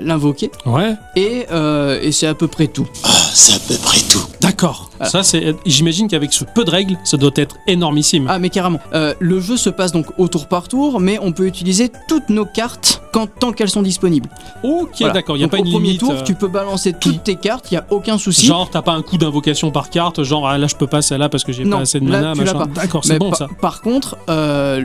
[0.00, 0.50] l'invoquer.
[0.66, 0.94] Ouais.
[1.16, 2.86] Et, euh, et c'est à peu près tout.
[3.34, 4.22] C'est à peu près tout.
[4.40, 4.90] D'accord.
[5.02, 5.10] Voilà.
[5.10, 5.54] Ça, c'est.
[5.66, 8.26] J'imagine qu'avec ce peu de règles, ça doit être énormissime.
[8.28, 8.80] Ah mais carrément.
[8.94, 12.28] Euh, le jeu se passe donc au tour par tour, mais on peut utiliser toutes
[12.30, 14.28] nos cartes quand, tant qu'elles sont disponibles.
[14.62, 15.14] ok, Voilà.
[15.14, 15.36] d'accord.
[15.36, 16.00] Il y a Donc, pas au une premier limite.
[16.00, 18.46] tour, euh, tu peux balancer toutes tes cartes, il y a aucun souci.
[18.46, 21.28] Genre, t'as pas un coup d'invocation par carte, genre ah, là je peux pas celle-là
[21.28, 22.32] parce que j'ai pas assez de mana.
[22.74, 23.48] D'accord, c'est bon ça.
[23.60, 24.82] par contre, euh,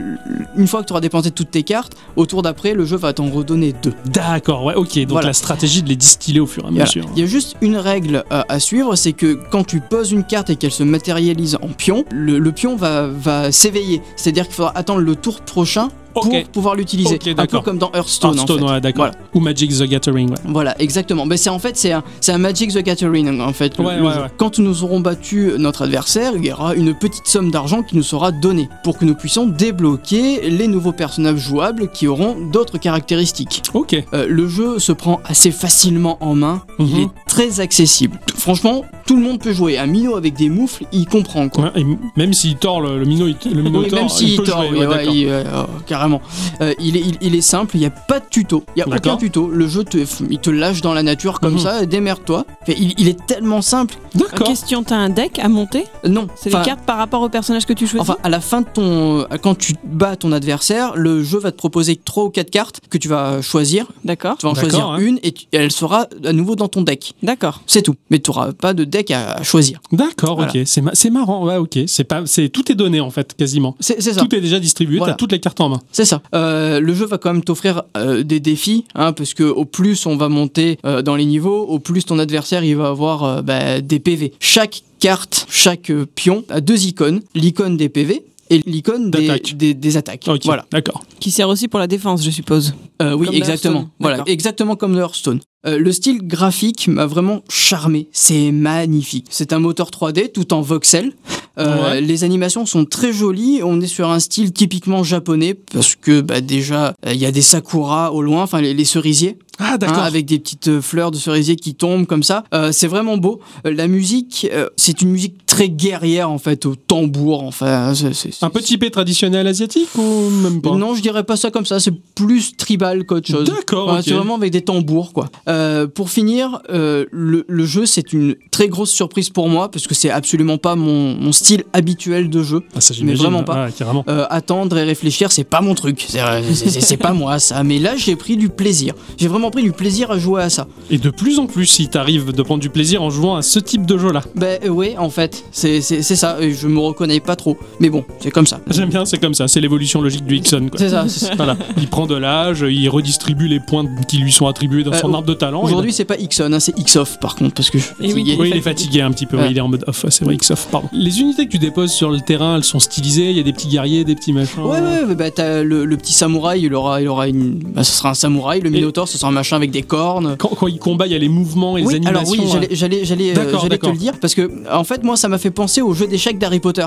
[0.56, 3.12] une fois que tu auras dépensé toutes tes cartes, au tour d'après, le jeu va
[3.12, 3.94] t'en redonner deux.
[4.06, 4.98] D'accord, ouais, ok.
[5.00, 5.28] Donc Voilà.
[5.28, 7.04] la stratégie de les distiller au fur et à mesure.
[7.16, 10.24] Il y a juste une règle euh, à suivre, c'est que quand tu poses une
[10.24, 14.02] carte et qu'elle se matérialise en pion, le, pion va, va s'éveiller.
[14.16, 15.88] C'est-à-dire qu'il faudra attendre le tour prochain
[16.20, 17.18] pour pouvoir l'utiliser.
[17.36, 18.36] Un peu comme dans Hearthstone.
[18.36, 18.74] Hearthstone, en fait.
[18.74, 19.06] ouais, d'accord.
[19.06, 19.14] Voilà.
[19.34, 20.36] Ou Magic the Gathering, ouais.
[20.46, 21.26] Voilà, exactement.
[21.26, 23.78] Mais c'est en fait c'est un, Magic the Gathering en fait.
[23.78, 24.04] Ouais, le.
[24.36, 28.02] Quand nous aurons battu notre adversaire, il y aura une petite somme d'argent qui nous
[28.02, 33.62] sera donnée pour que nous puissions débloquer les nouveaux personnages jouables qui auront d'autres caractéristiques.
[33.74, 33.94] Ok.
[34.12, 36.62] Euh, le jeu se prend assez facilement en main.
[36.78, 37.00] Il Mhm.
[37.02, 38.18] est très accessible.
[38.36, 39.78] Franchement, tout le monde peut jouer.
[39.78, 41.64] Un minot avec des moufles, il comprend quoi.
[41.64, 44.08] Ouais, et m- même s'il tord le, le minot, il- le minot Oui, tord, même
[44.08, 45.64] il s'il peut tord, jouer, oui, ouais, il- euh, euh,
[46.08, 46.20] carrément.
[46.60, 48.92] Euh, il, est, il, il est simple, il n'y a pas de tuto, il n'y
[48.92, 49.48] a aucun tuto.
[49.48, 49.98] Le jeu, te,
[50.30, 51.58] il te lâche dans la nature comme Mhm.
[51.58, 52.44] ça, démerde-toi.
[52.68, 53.94] Il, il est tellement simple.
[54.14, 54.46] D'accord.
[54.46, 57.72] Question, t'as un deck à monter Non, C'est les cartes par rapport au personnage que
[57.72, 59.26] tu choisis Enfin, à la fin de ton.
[59.42, 62.98] Quand tu bats ton adversaire, le jeu va te proposer 3 ou 4 cartes que
[62.98, 63.86] tu vas choisir.
[64.04, 64.98] D'accord, Tu vas en choisir hein.
[64.98, 67.14] une et, tu- et elle sera à nouveau dans ton deck.
[67.22, 67.62] d'accord.
[67.66, 67.94] C'est tout.
[68.10, 69.80] Mais tu n'auras pas de deck à, à choisir.
[69.92, 70.52] D'accord, Voilà.
[70.52, 70.58] ok.
[70.66, 71.78] C'est ma- c'est marrant, ouais, ok.
[71.86, 73.74] C'est pas, c'est tout est donné en fait, quasiment.
[73.80, 74.20] C'est c'est ça.
[74.22, 75.12] Tout est déjà distribué, Voilà.
[75.12, 75.80] t'as toutes les cartes en main.
[75.98, 76.22] C'est ça.
[76.32, 80.06] Euh, le jeu va quand même t'offrir euh, des défis, hein, parce que au plus
[80.06, 83.42] on va monter euh, dans les niveaux, au plus ton adversaire il va avoir euh,
[83.42, 84.32] bah, des PV.
[84.38, 89.56] Chaque carte, chaque pion a deux icônes, l'icône des PV et l'icône des, D'attaque.
[89.56, 90.24] des, des attaques.
[90.28, 90.66] Ok, Voilà.
[90.70, 91.02] d'accord.
[91.18, 92.74] Qui sert aussi pour la défense, je suppose.
[93.02, 93.90] Euh, oui, Comme exactement.
[93.98, 95.40] Voilà, exactement comme le Hearthstone.
[95.66, 98.08] Euh, le style graphique m'a vraiment charmé.
[98.12, 99.26] C'est magnifique.
[99.28, 101.12] C'est un moteur 3D tout en voxel.
[101.58, 102.00] Euh, Ouais.
[102.00, 103.60] Les animations sont très jolies.
[103.64, 107.32] On est sur un style typiquement japonais parce que bah, déjà euh, il y a
[107.32, 111.16] des sakuras au loin, enfin les, les cerisiers, Ah, hein, avec des petites fleurs de
[111.16, 112.44] cerisier qui tombent comme ça.
[112.54, 113.40] Euh, c'est vraiment beau.
[113.66, 117.42] Euh, la musique, euh, c'est une musique très guerrière en fait, au tambour.
[117.42, 120.76] Enfin, c'est- c'est- Un peu typé traditionnel asiatique ou même pas?
[120.76, 121.80] Non, je dirais pas ça comme ça.
[121.80, 123.48] C'est plus tribal qu'autre chose.
[123.48, 123.98] D'accord.
[124.04, 125.28] C'est vraiment avec des tambours, quoi.
[125.48, 129.86] Euh, pour finir, euh, le, le jeu, c'est une très grosse surprise pour moi parce
[129.86, 132.62] que c'est absolument pas mon, mon style habituel de jeu.
[132.74, 133.68] Ah, ça, mais vraiment pas.
[134.08, 136.04] Euh, attendre et réfléchir, c'est pas mon truc.
[136.08, 137.62] C'est- pas moi, ça.
[137.64, 138.94] Mais là, j'ai pris du plaisir.
[139.18, 140.66] J'ai vraiment pris du plaisir à jouer à ça.
[140.90, 143.58] Et de plus en plus, si t'arrives de prendre du plaisir en jouant à ce
[143.58, 144.22] type de jeu-là.
[144.34, 146.36] Ben ouais, en fait, c'est ça.
[146.40, 147.56] Je me reconnais pas trop.
[147.80, 148.60] Mais bon, c'est comme ça.
[148.70, 150.40] J'aime bien, c'est comme ça, c'est l'évolution logique du.
[150.40, 150.58] Quoi.
[150.76, 151.04] C'est ça.
[151.08, 151.34] c'est ça.
[151.36, 155.14] Voilà, il prend de l'âge, il redistribue les points qui lui sont attribués dans son
[155.14, 155.62] arbre de talent.
[155.62, 158.24] Aujourd'hui, c'est pas Ixon, hein, c'est Xoff par contre, parce que je suis Et oui.
[158.26, 160.68] il est fatigué un petit peu, oui, il est en mode off, c'est vrai, Xoff,
[160.70, 160.88] pardon.
[160.92, 163.52] Les unités que tu déposes sur le terrain, elles sont stylisées, il y a des
[163.52, 164.62] petits guerriers, des petits machins.
[164.62, 167.58] Ouais, ouais, ouais, bah t'as le, le petit samouraï, il aura, il aura une.
[167.74, 170.36] Bah, ce sera un samouraï, le Minotaur, ce sera un machin avec des cornes.
[170.38, 172.32] Quand, quand il combat, il y a les mouvements et oui, les animations.
[172.34, 175.28] alors oui, j'allais, j'allais, j'allais, euh, te le dire parce que en fait moi ça
[175.28, 176.86] m'a fait penser au jeu d'échecs d'Harry Potter.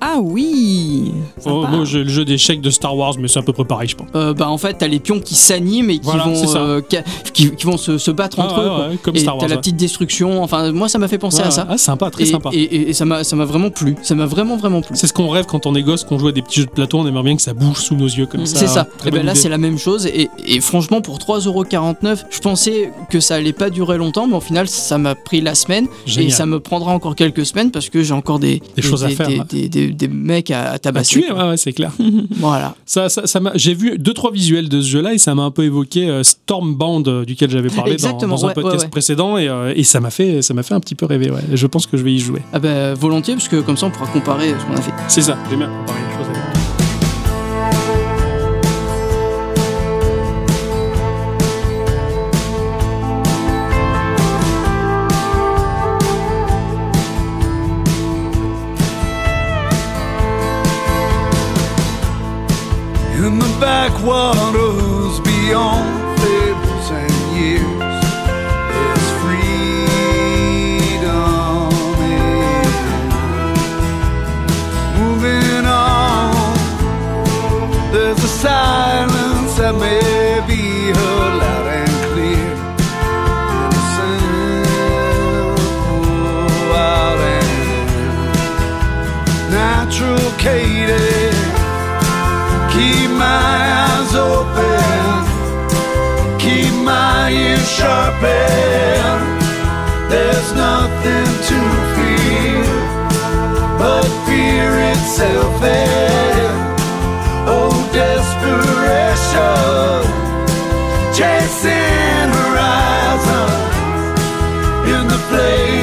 [0.00, 1.12] Ah oui
[1.46, 3.88] Oh, moi, j'ai le jeu d'échecs de Star Wars, mais c'est à peu près pareil,
[3.88, 4.08] je pense.
[4.14, 6.80] Euh, bah en fait t'as les pions qui s'animent et qui Voilà, vont, euh,
[7.32, 8.88] qui vont se, se battre Ah, entre eux.
[8.90, 10.42] ouais, comme et t'as la petite destruction.
[10.42, 11.66] Enfin moi ça m'a fait penser à ça.
[11.68, 12.50] Ah, sympa, très et, sympa.
[12.52, 13.96] Et, et- et ça m'a, vraiment plu.
[14.02, 14.94] Ça m'a vraiment vraiment plu.
[14.96, 16.70] C'est ce qu'on rêve quand on est gosse, qu'on joue à des petits jeux de
[16.70, 18.58] plateau, on aimerait bien que ça bouge sous nos yeux comme ça.
[18.58, 18.84] C'est ça.
[18.98, 22.38] Très Et ben bonne là c'est la même chose et, et franchement pour 3,49€, je
[22.40, 25.86] pensais que ça allait pas durer longtemps, mais au final ça m'a pris la semaine
[26.06, 26.32] et Génial.
[26.32, 29.28] ça me prendra encore quelques semaines parce que j'ai encore des, Des choses à faire,
[29.28, 29.44] des, ouais.
[29.48, 31.20] des, des- des mecs à, à tabasser.
[31.20, 31.92] tuer, ouais, c'est clair.
[32.38, 32.74] Voilà.
[32.86, 33.24] Ça, ça,
[33.56, 36.22] j'ai vu deux trois visuels de ce jeu-là et ça m'a un peu évoqué euh,
[36.22, 38.90] Stormbound euh, duquel j'avais parlé dans, Exactement, dans un ouais, podcast ouais, ouais.
[38.90, 41.30] précédent et, euh, et ça m'a fait ça m'a fait un petit peu rêver.
[41.30, 41.40] Ouais.
[41.52, 42.42] Je pense que je vais y jouer.
[42.52, 44.92] Ah bah volontiers parce que comme ça on pourra comparer ce qu'on a fait.
[45.08, 45.36] C'est ça.
[45.50, 46.28] J'aime bien comparer les choses.
[46.28, 46.40] avec-
[63.16, 65.93] In the backwaters beyond
[97.80, 99.22] ears.
[100.10, 101.58] There's nothing to
[101.94, 102.64] fear
[103.78, 105.62] but fear itself.
[105.62, 106.78] And
[107.48, 109.42] oh, desperation,
[111.18, 113.50] chasing horizon
[114.94, 115.73] in the flame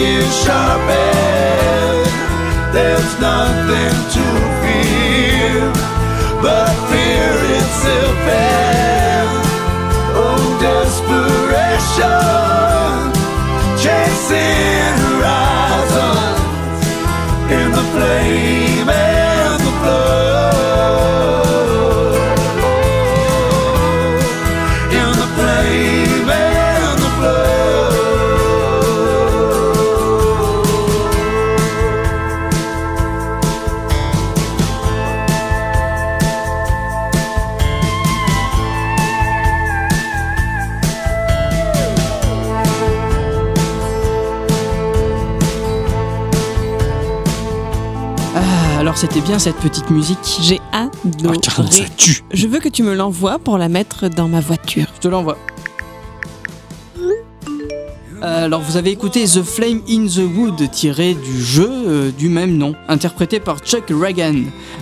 [0.00, 1.10] you sharpen.
[2.72, 4.29] There's nothing to
[49.00, 50.18] c'était bien cette petite musique.
[50.42, 51.38] J'ai Ah, adoré.
[51.40, 52.22] tiens, ça tue.
[52.32, 54.86] Je veux que tu me l'envoies pour la mettre dans ma voiture.
[54.96, 55.38] Je te l'envoie.
[58.22, 62.28] Euh, Alors vous avez écouté The Flame in the Wood tiré du jeu euh, du
[62.28, 64.34] même nom, interprété par Chuck Ragan,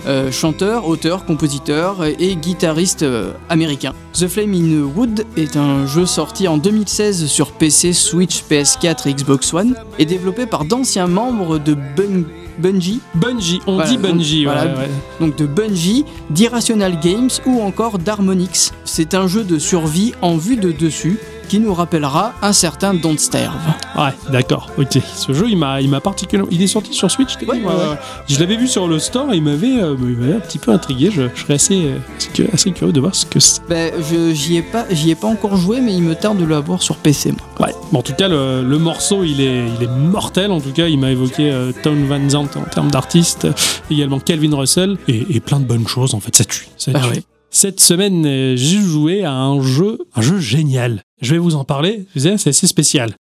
[0.07, 3.93] euh, chanteur, auteur, compositeur et guitariste euh, américain.
[4.11, 9.07] The Flame in the Wood est un jeu sorti en 2016 sur PC, Switch, PS4
[9.07, 12.25] et Xbox One et développé par d'anciens membres de Bun-
[12.59, 14.77] Bungie, Bungie, on Voilà, dit donc, Bungie, ouais, voilà.
[14.77, 14.89] ouais.
[15.19, 18.71] donc de Bungie, d'Irrational Games ou encore d'Harmonix.
[18.85, 21.17] C'est un jeu de survie en vue de dessus
[21.49, 23.59] qui nous rappellera un certain Don't Starve.
[23.97, 24.97] Ouais, d'accord, ok.
[25.15, 26.49] Ce jeu, il m'a, il m'a particulièrement.
[26.51, 27.97] Il est sorti sur Switch, dit Ouais, ouais, ouais.
[28.29, 31.09] Je l'avais vu sur le store, il m'avait, euh, il m'avait un petit peu intrigué.
[31.11, 31.91] Je, je serais assez,
[32.39, 33.59] euh, assez- curieux de voir ce que c'est.
[33.67, 36.45] Ben, je, j'y ai pas, j'y ai pas encore joué, mais il me tarde de
[36.45, 37.67] l'avoir sur PC, moi.
[37.67, 37.73] Ouais.
[37.91, 40.51] Bon, en tout cas, le, le morceau, il est, il est mortel.
[40.51, 43.47] En tout cas, il m'a évoqué euh, Tom Van Zandt en termes d'artiste,
[43.89, 46.13] également Calvin Russell et, et plein de bonnes choses.
[46.13, 46.67] En fait, ça tue.
[46.77, 47.21] Ça Ah tue.
[47.51, 51.01] Cette semaine, euh, j'ai joué à un jeu, un jeu génial.
[51.21, 52.05] Je vais vous en parler.
[52.15, 53.13] C'est assez spécial.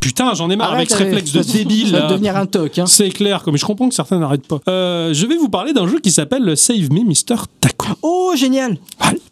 [0.00, 1.90] Putain, j'en ai marre avec ce Arrête, réflexe de débile.
[1.90, 2.86] Ça va devenir un toc, hein.
[2.86, 4.60] C'est clair, comme je comprends que certains n'arrêtent pas.
[4.68, 7.42] Euh, je vais vous parler d'un jeu qui s'appelle Save Me Mr.
[7.60, 7.88] Taco.
[8.02, 8.78] Oh, génial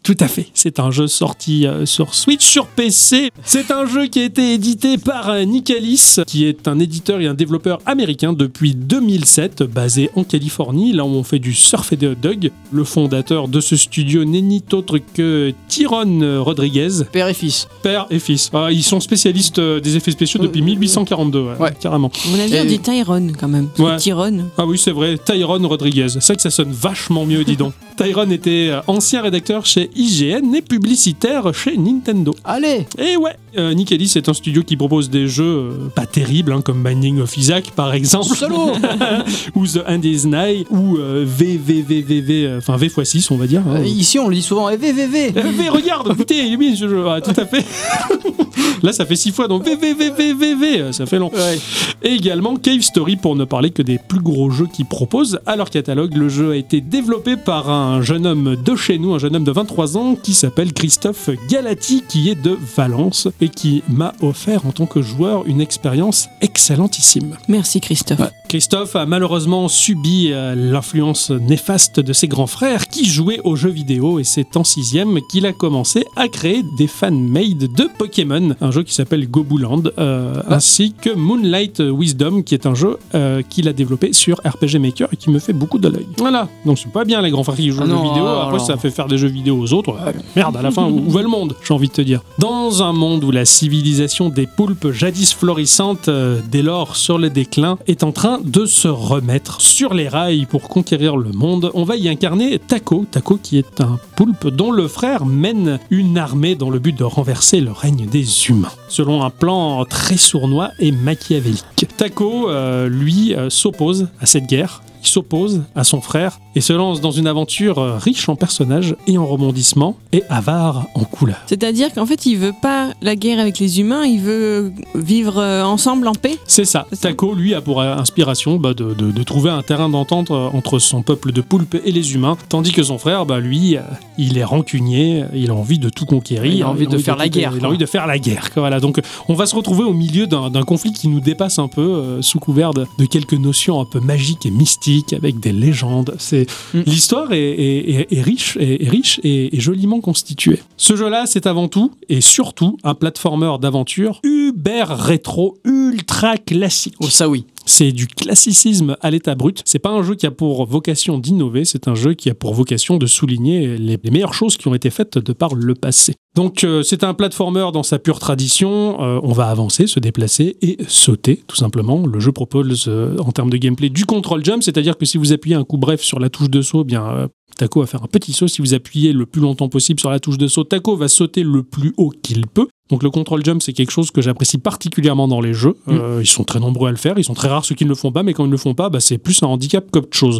[0.07, 0.47] tout à fait.
[0.53, 3.29] C'est un jeu sorti euh, sur Switch, sur PC.
[3.43, 7.27] C'est un jeu qui a été édité par euh, Nicalis, qui est un éditeur et
[7.27, 11.97] un développeur américain depuis 2007, basé en Californie, là où on fait du surf et
[11.97, 12.51] de hot dog.
[12.71, 17.67] Le fondateur de ce studio n'est ni autre que Tyrone Rodriguez, Père et fils.
[17.83, 18.49] père et fils.
[18.53, 21.73] Ah, ils sont spécialistes euh, des effets spéciaux depuis Euh, 1842, ouais, ouais.
[21.81, 22.09] carrément.
[22.25, 23.67] À mon avis, on dit Tyrone quand même.
[23.77, 23.97] Ouais.
[23.97, 24.45] Tyrone.
[24.57, 26.07] Ah oui, c'est vrai, Tyrone Rodriguez.
[26.09, 27.73] C'est vrai que ça sonne vachement mieux, dis donc.
[27.97, 32.33] Tyrone était euh, ancien rédacteur chez IGN et publicitaire chez Nintendo.
[32.45, 36.51] Allez Et ouais, euh, Nicalis est un studio qui propose des jeux euh, pas terribles,
[36.53, 38.71] hein, comme Binding of Isaac par exemple, Solo
[39.55, 43.47] ou The End is Nigh, ou euh, VVVVV, euh, enfin V x 6 on va
[43.47, 43.61] dire.
[43.67, 43.81] hein.
[43.83, 46.87] Ici, on le dit souvent, eh, VVV Euh, V, regarde, écoutez, il est bien ce
[46.87, 47.65] jeu, Ouais, tout à fait.
[48.83, 51.31] Là, ça fait six fois, donc VVVVVV, ça fait long.
[51.33, 51.57] Ouais.
[52.03, 55.55] Et également Cave Story pour ne parler que des plus gros jeux qu'ils proposent à
[55.55, 56.13] leur catalogue.
[56.15, 59.43] Le jeu a été développé par un jeune homme de chez nous, un jeune homme
[59.43, 64.65] de 23 ans qui s'appelle Christophe Galati, qui est de Valence et qui m'a offert
[64.65, 67.37] en tant que joueur une expérience excellentissime.
[67.47, 68.19] Merci Christophe.
[68.19, 68.31] Ouais.
[68.47, 73.69] Christophe a malheureusement subi euh, l'influence néfaste de ses grands frères qui jouaient aux jeux
[73.69, 78.71] vidéo et c'est en sixième qu'il a commencé à créer des fan-made de Pokémon, un
[78.71, 83.67] jeu qui s'appelle Gobuland, euh, ainsi que Moonlight Wisdom qui est un jeu euh, qu'il
[83.67, 86.07] a développé sur RPG Maker et qui me fait beaucoup de l'œil.
[86.17, 88.27] Voilà, donc c'est pas bien les grands frères qui jouent Ah aux non, jeux vidéo,
[88.27, 89.93] alors, après ça fait faire des jeux vidéo aux autres.
[90.37, 92.21] Merde, à la fin, où va le monde J'ai envie de te dire.
[92.39, 97.29] Dans un monde où la civilisation des poulpes jadis florissante, euh, dès lors sur le
[97.29, 101.83] déclin, est en train de se remettre sur les rails pour conquérir le monde, on
[101.83, 103.05] va y incarner Taco.
[103.09, 107.03] Taco qui est un poulpe dont le frère mène une armée dans le but de
[107.03, 111.87] renverser le règne des humains, selon un plan très sournois et machiavélique.
[111.97, 114.81] Taco, euh, lui, euh, s'oppose à cette guerre.
[115.03, 119.17] Il s'oppose à son frère et se lance dans une aventure riche en personnages et
[119.17, 121.37] en rebondissements et avare en couleurs.
[121.45, 125.63] C'est-à-dire qu'en fait, il veut pas la guerre avec les humains, il veut vivre euh,
[125.63, 126.37] ensemble en paix.
[126.47, 126.87] C'est ça.
[126.99, 130.79] Taco, lui, a pour inspiration bah, de, de- de trouver un terrain d'entente euh, entre
[130.79, 133.81] son peuple de poulpes et les humains, tandis que son frère, bah, lui, euh,
[134.17, 136.51] il est rancunier, il a envie de tout conquérir.
[136.53, 138.49] Il a envie de faire la guerre, Il a envie de faire la guerre.
[138.55, 138.79] Voilà.
[138.79, 141.81] Donc, on va se retrouver au milieu d'un d'un conflit qui nous dépasse un peu,
[141.81, 146.15] euh, sous couvert de, de quelques notions un peu magiques et mystiques, avec des légendes.
[146.17, 146.81] C'est Mm.
[146.85, 150.59] L'histoire est, est- est- est riche, est, est riche et, et joliment constituée.
[150.77, 156.95] Ce jeu-là, c'est avant tout et surtout un platformer d'aventure uber rétro, ultra classique.
[156.99, 157.45] Oh, ça oui.
[157.65, 159.61] C'est du classicisme à l'état brut.
[159.65, 162.53] C'est pas un jeu qui a pour vocation d'innover, c'est un jeu qui a pour
[162.53, 166.13] vocation de souligner les, les meilleures choses qui ont été faites de par le passé.
[166.37, 169.01] Donc euh, c'est un platformer dans sa pure tradition.
[169.01, 172.05] Euh, on va avancer, se déplacer et sauter, tout simplement.
[172.05, 175.33] Le jeu propose euh, en termes de gameplay du control jump, c'est-à-dire que si vous
[175.33, 178.07] appuyez un coup bref sur la touche de saut, eh bien Taco va faire un
[178.07, 178.47] petit saut.
[178.47, 181.41] Si vous appuyez le plus longtemps possible sur la touche de saut, Taco va sauter
[181.41, 182.67] le plus haut qu'il peut.
[182.91, 185.75] Donc le control jump, c'est quelque chose que j'apprécie particulièrement dans les jeux.
[185.87, 187.89] Euh, ils sont très nombreux à le faire, ils sont très rares ceux qui ne
[187.89, 189.89] le font pas, mais quand ils ne le font pas, bah, c'est plus un handicap
[189.89, 190.39] qu'autre chose.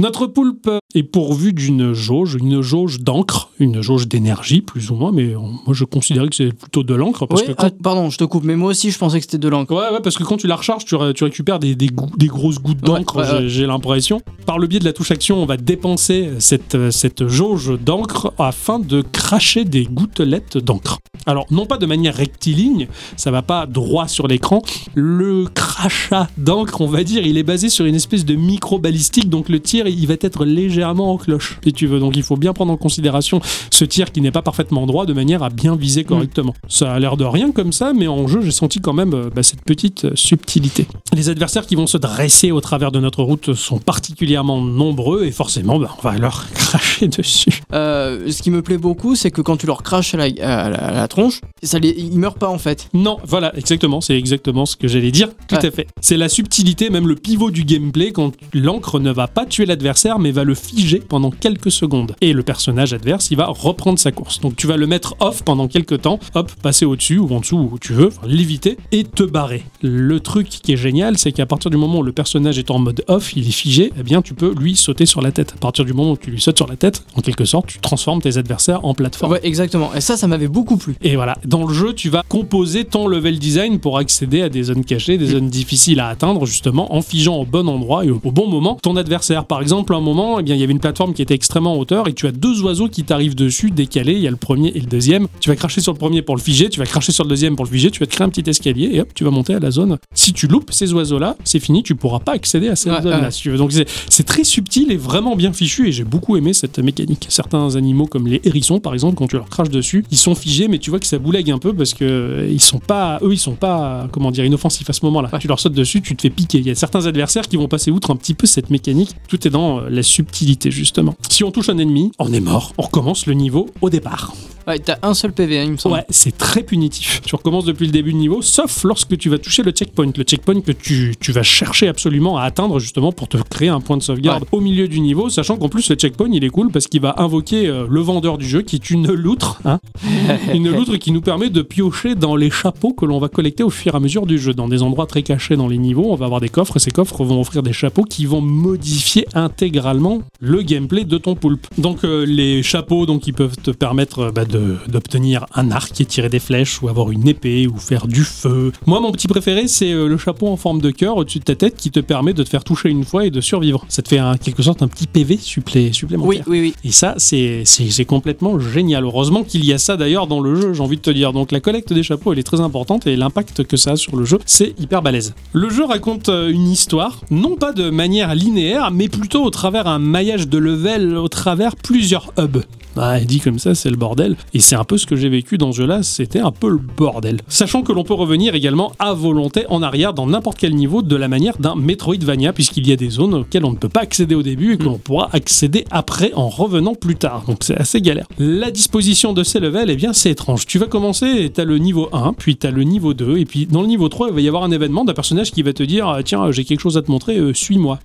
[0.00, 5.12] Notre poulpe est pourvu d'une jauge, une jauge d'encre, une jauge d'énergie plus ou moins,
[5.12, 8.24] mais euh, moi je considérais que c'est plutôt de l'encre quand ah, pardon, je te
[8.24, 9.74] coupe, mais moi aussi je pensais que c'était de l'encre.
[9.74, 12.08] Ouais, ouais, parce que quand tu la recharges, tu, ré- tu récupères des, des, gou-
[12.16, 14.22] des grosses gouttes d'encre, Ouais, ouais, j'ai- l'impression.
[14.46, 18.78] Par le biais de la touche action, on va dépenser cette, cette jauge d'encre afin
[18.78, 20.98] de cracher des gouttelettes d'encre.
[21.26, 24.62] Alors, non pas de manière rectiligne, ça va pas droit sur l'écran.
[24.94, 29.48] Le crachat d'encre, on va dire, il est basé sur une espèce de micro-balistique, donc
[29.48, 32.00] le tir, il va être légèrement en cloche, si tu veux.
[32.00, 35.12] Donc, il faut bien prendre en considération ce tir qui n'est pas parfaitement droit de
[35.12, 36.54] manière à bien viser correctement.
[36.68, 39.30] Ça a l'air de rien comme ça, mais en jeu, j'ai senti quand même euh,
[39.34, 40.86] bah, cette petite euh, subtilité.
[41.14, 45.30] Les adversaires qui vont se dresser au travers de notre route sont particulièrement nombreux et
[45.32, 47.60] forcément, bah, on va leur cracher dessus.
[47.72, 50.68] Euh, ce qui me plaît beaucoup, c'est que quand tu leur craches à la, à
[50.70, 52.88] la- à la tronche, ça les, ils meurent pas en fait.
[52.94, 55.28] Non, voilà, exactement, c'est exactement ce que j'allais dire.
[55.48, 55.66] Tout Ouais.
[55.66, 55.86] à fait.
[56.00, 60.18] C'est la subtilité, même le pivot du gameplay, quand l'encre ne va pas tuer l'adversaire,
[60.18, 62.14] mais va le figer pendant quelques secondes.
[62.20, 64.40] Et le personnage adverse, il va reprendre sa course.
[64.40, 67.68] Donc tu vas le mettre off pendant quelques temps, hop, passer au-dessus ou en dessous
[67.72, 69.64] où tu veux, enfin, l'éviter, et te barrer.
[69.82, 72.78] Le truc qui est génial, c'est qu'à partir du moment où le personnage est en
[72.78, 75.52] mode off, il est figé, eh bien tu peux lui sauter sur la tête.
[75.56, 77.78] À partir du moment où tu lui sautes sur la tête, en quelque sorte, tu
[77.80, 79.32] transformes tes adversaires en plateforme.
[79.32, 79.92] Ouais, exactement.
[79.94, 80.94] Et ça, ça m'avait beaucoup plu.
[81.02, 84.64] Et voilà, dans le jeu, tu vas composer ton level design pour accéder à des
[84.64, 88.18] zones cachées, des zones difficiles à atteindre, justement, en figeant au bon endroit et au,
[88.18, 89.46] bon moment ton adversaire.
[89.46, 91.74] Par exemple, à un moment, eh bien, il y avait une plateforme qui était extrêmement
[91.74, 94.12] en hauteur et tu as deux oiseaux qui t'arrivent dessus, décalés.
[94.12, 95.26] Il y a le premier et le deuxième.
[95.40, 97.56] Tu vas cracher sur le premier pour le figer, tu vas cracher sur le deuxième
[97.56, 99.54] pour le figer, tu vas te créer un petit escalier et hop, tu vas monter
[99.54, 99.96] à la zone.
[100.14, 103.20] Si tu loupes ces oiseaux-là, c'est fini, tu pourras pas accéder à ces Ouais, zones-là,
[103.22, 103.30] ouais.
[103.30, 103.56] si tu veux.
[103.56, 107.26] Donc c'est très subtil et vraiment bien fichu et j'ai beaucoup aimé cette mécanique.
[107.30, 110.68] Certains animaux comme les hérissons par exemple, quand tu leur craches dessus, ils sont figés
[110.68, 113.32] mais tu vois que ça boulegue un peu parce que euh, ils sont pas eux
[113.32, 115.30] ils sont pas comment dire inoffensifs à ce moment-là.
[115.32, 115.38] Ouais.
[115.38, 116.58] Tu leur sautes dessus, tu te fais piquer.
[116.58, 119.14] Il y a certains adversaires qui vont passer outre un petit peu cette mécanique.
[119.28, 121.14] Tout est dans euh, la subtilité justement.
[121.28, 122.72] Si on touche un ennemi, on est mort.
[122.78, 124.32] On recommence le niveau au départ.
[124.66, 125.94] Ouais, t'as un seul PV, hein, il me semble.
[125.96, 127.22] Ouais, c'est très punitif.
[127.24, 130.12] Tu recommences depuis le début du niveau, sauf lorsque tu vas toucher le checkpoint.
[130.14, 133.80] Le checkpoint que tu, tu vas chercher absolument à atteindre justement pour te créer un
[133.80, 136.70] point de sauvegarde au milieu du niveau, sachant qu'en plus le checkpoint il est cool
[136.70, 139.60] parce qu'il va invoquer euh, le vendeur du jeu qui est une loutre.
[139.64, 139.80] hein.
[140.54, 143.94] une qui nous permet de piocher dans les chapeaux que l'on va collecter au fur
[143.94, 144.54] et à mesure du jeu.
[144.54, 146.90] Dans des endroits très cachés dans les niveaux, on va avoir des coffres et ces
[146.90, 151.66] coffres vont offrir des chapeaux qui vont modifier intégralement le gameplay de ton poulpe.
[151.78, 154.44] Donc euh, les chapeaux donc ils peuvent te permettre euh, bah,
[154.88, 158.72] d'obtenir un arc et tirer des flèches ou avoir une épée ou faire du feu.
[158.86, 161.54] Moi mon petit préféré c'est euh, le chapeau en forme de cœur au-dessus de ta
[161.54, 163.84] tête qui te permet de te faire toucher une fois et de survivre.
[163.88, 166.44] Ça te fait en quelque sorte un petit PV supplé- supplémentaire.
[166.46, 166.74] Oui, oui, oui.
[166.84, 167.64] Et ça, c'est
[168.06, 169.04] complètement génial.
[169.04, 171.32] Heureusement qu'il y a ça d'ailleurs dans le jeu, j'ai envie de te dire.
[171.32, 174.16] Donc la collecte des chapeaux, elle est très importante et l'impact que ça a sur
[174.16, 175.34] le jeu, c'est hyper balèze.
[175.52, 179.86] Le jeu raconte euh, une histoire, non pas de manière linéaire, mais plutôt au travers
[179.86, 182.62] un maillage de level, au travers plusieurs hubs.
[182.96, 184.36] Ah, dit comme ça, c'est le bordel.
[184.54, 186.80] Et c'est un peu ce que j'ai vécu dans ce jeu-là, c'était un peu le
[186.96, 187.38] bordel.
[187.48, 191.16] Sachant que l'on peut revenir également à volonté en arrière dans n'importe quel niveau de
[191.16, 194.34] la manière d'un Metroidvania, puisqu'il y a des zones auxquelles on ne peut pas accéder
[194.34, 197.44] au début et que l'on pourra accéder après en revenant plus tard.
[197.46, 198.26] Donc c'est assez galère.
[198.38, 200.66] La disposition de ces levels, eh bien, c'est étrange.
[200.66, 203.66] Tu vas commencer et t'as le niveau 1, puis t'as le niveau 2, et puis
[203.66, 205.82] dans le niveau 3, il va y avoir un événement d'un personnage qui va te
[205.82, 207.98] dire ah, Tiens, j'ai quelque chose à te montrer, euh, suis-moi.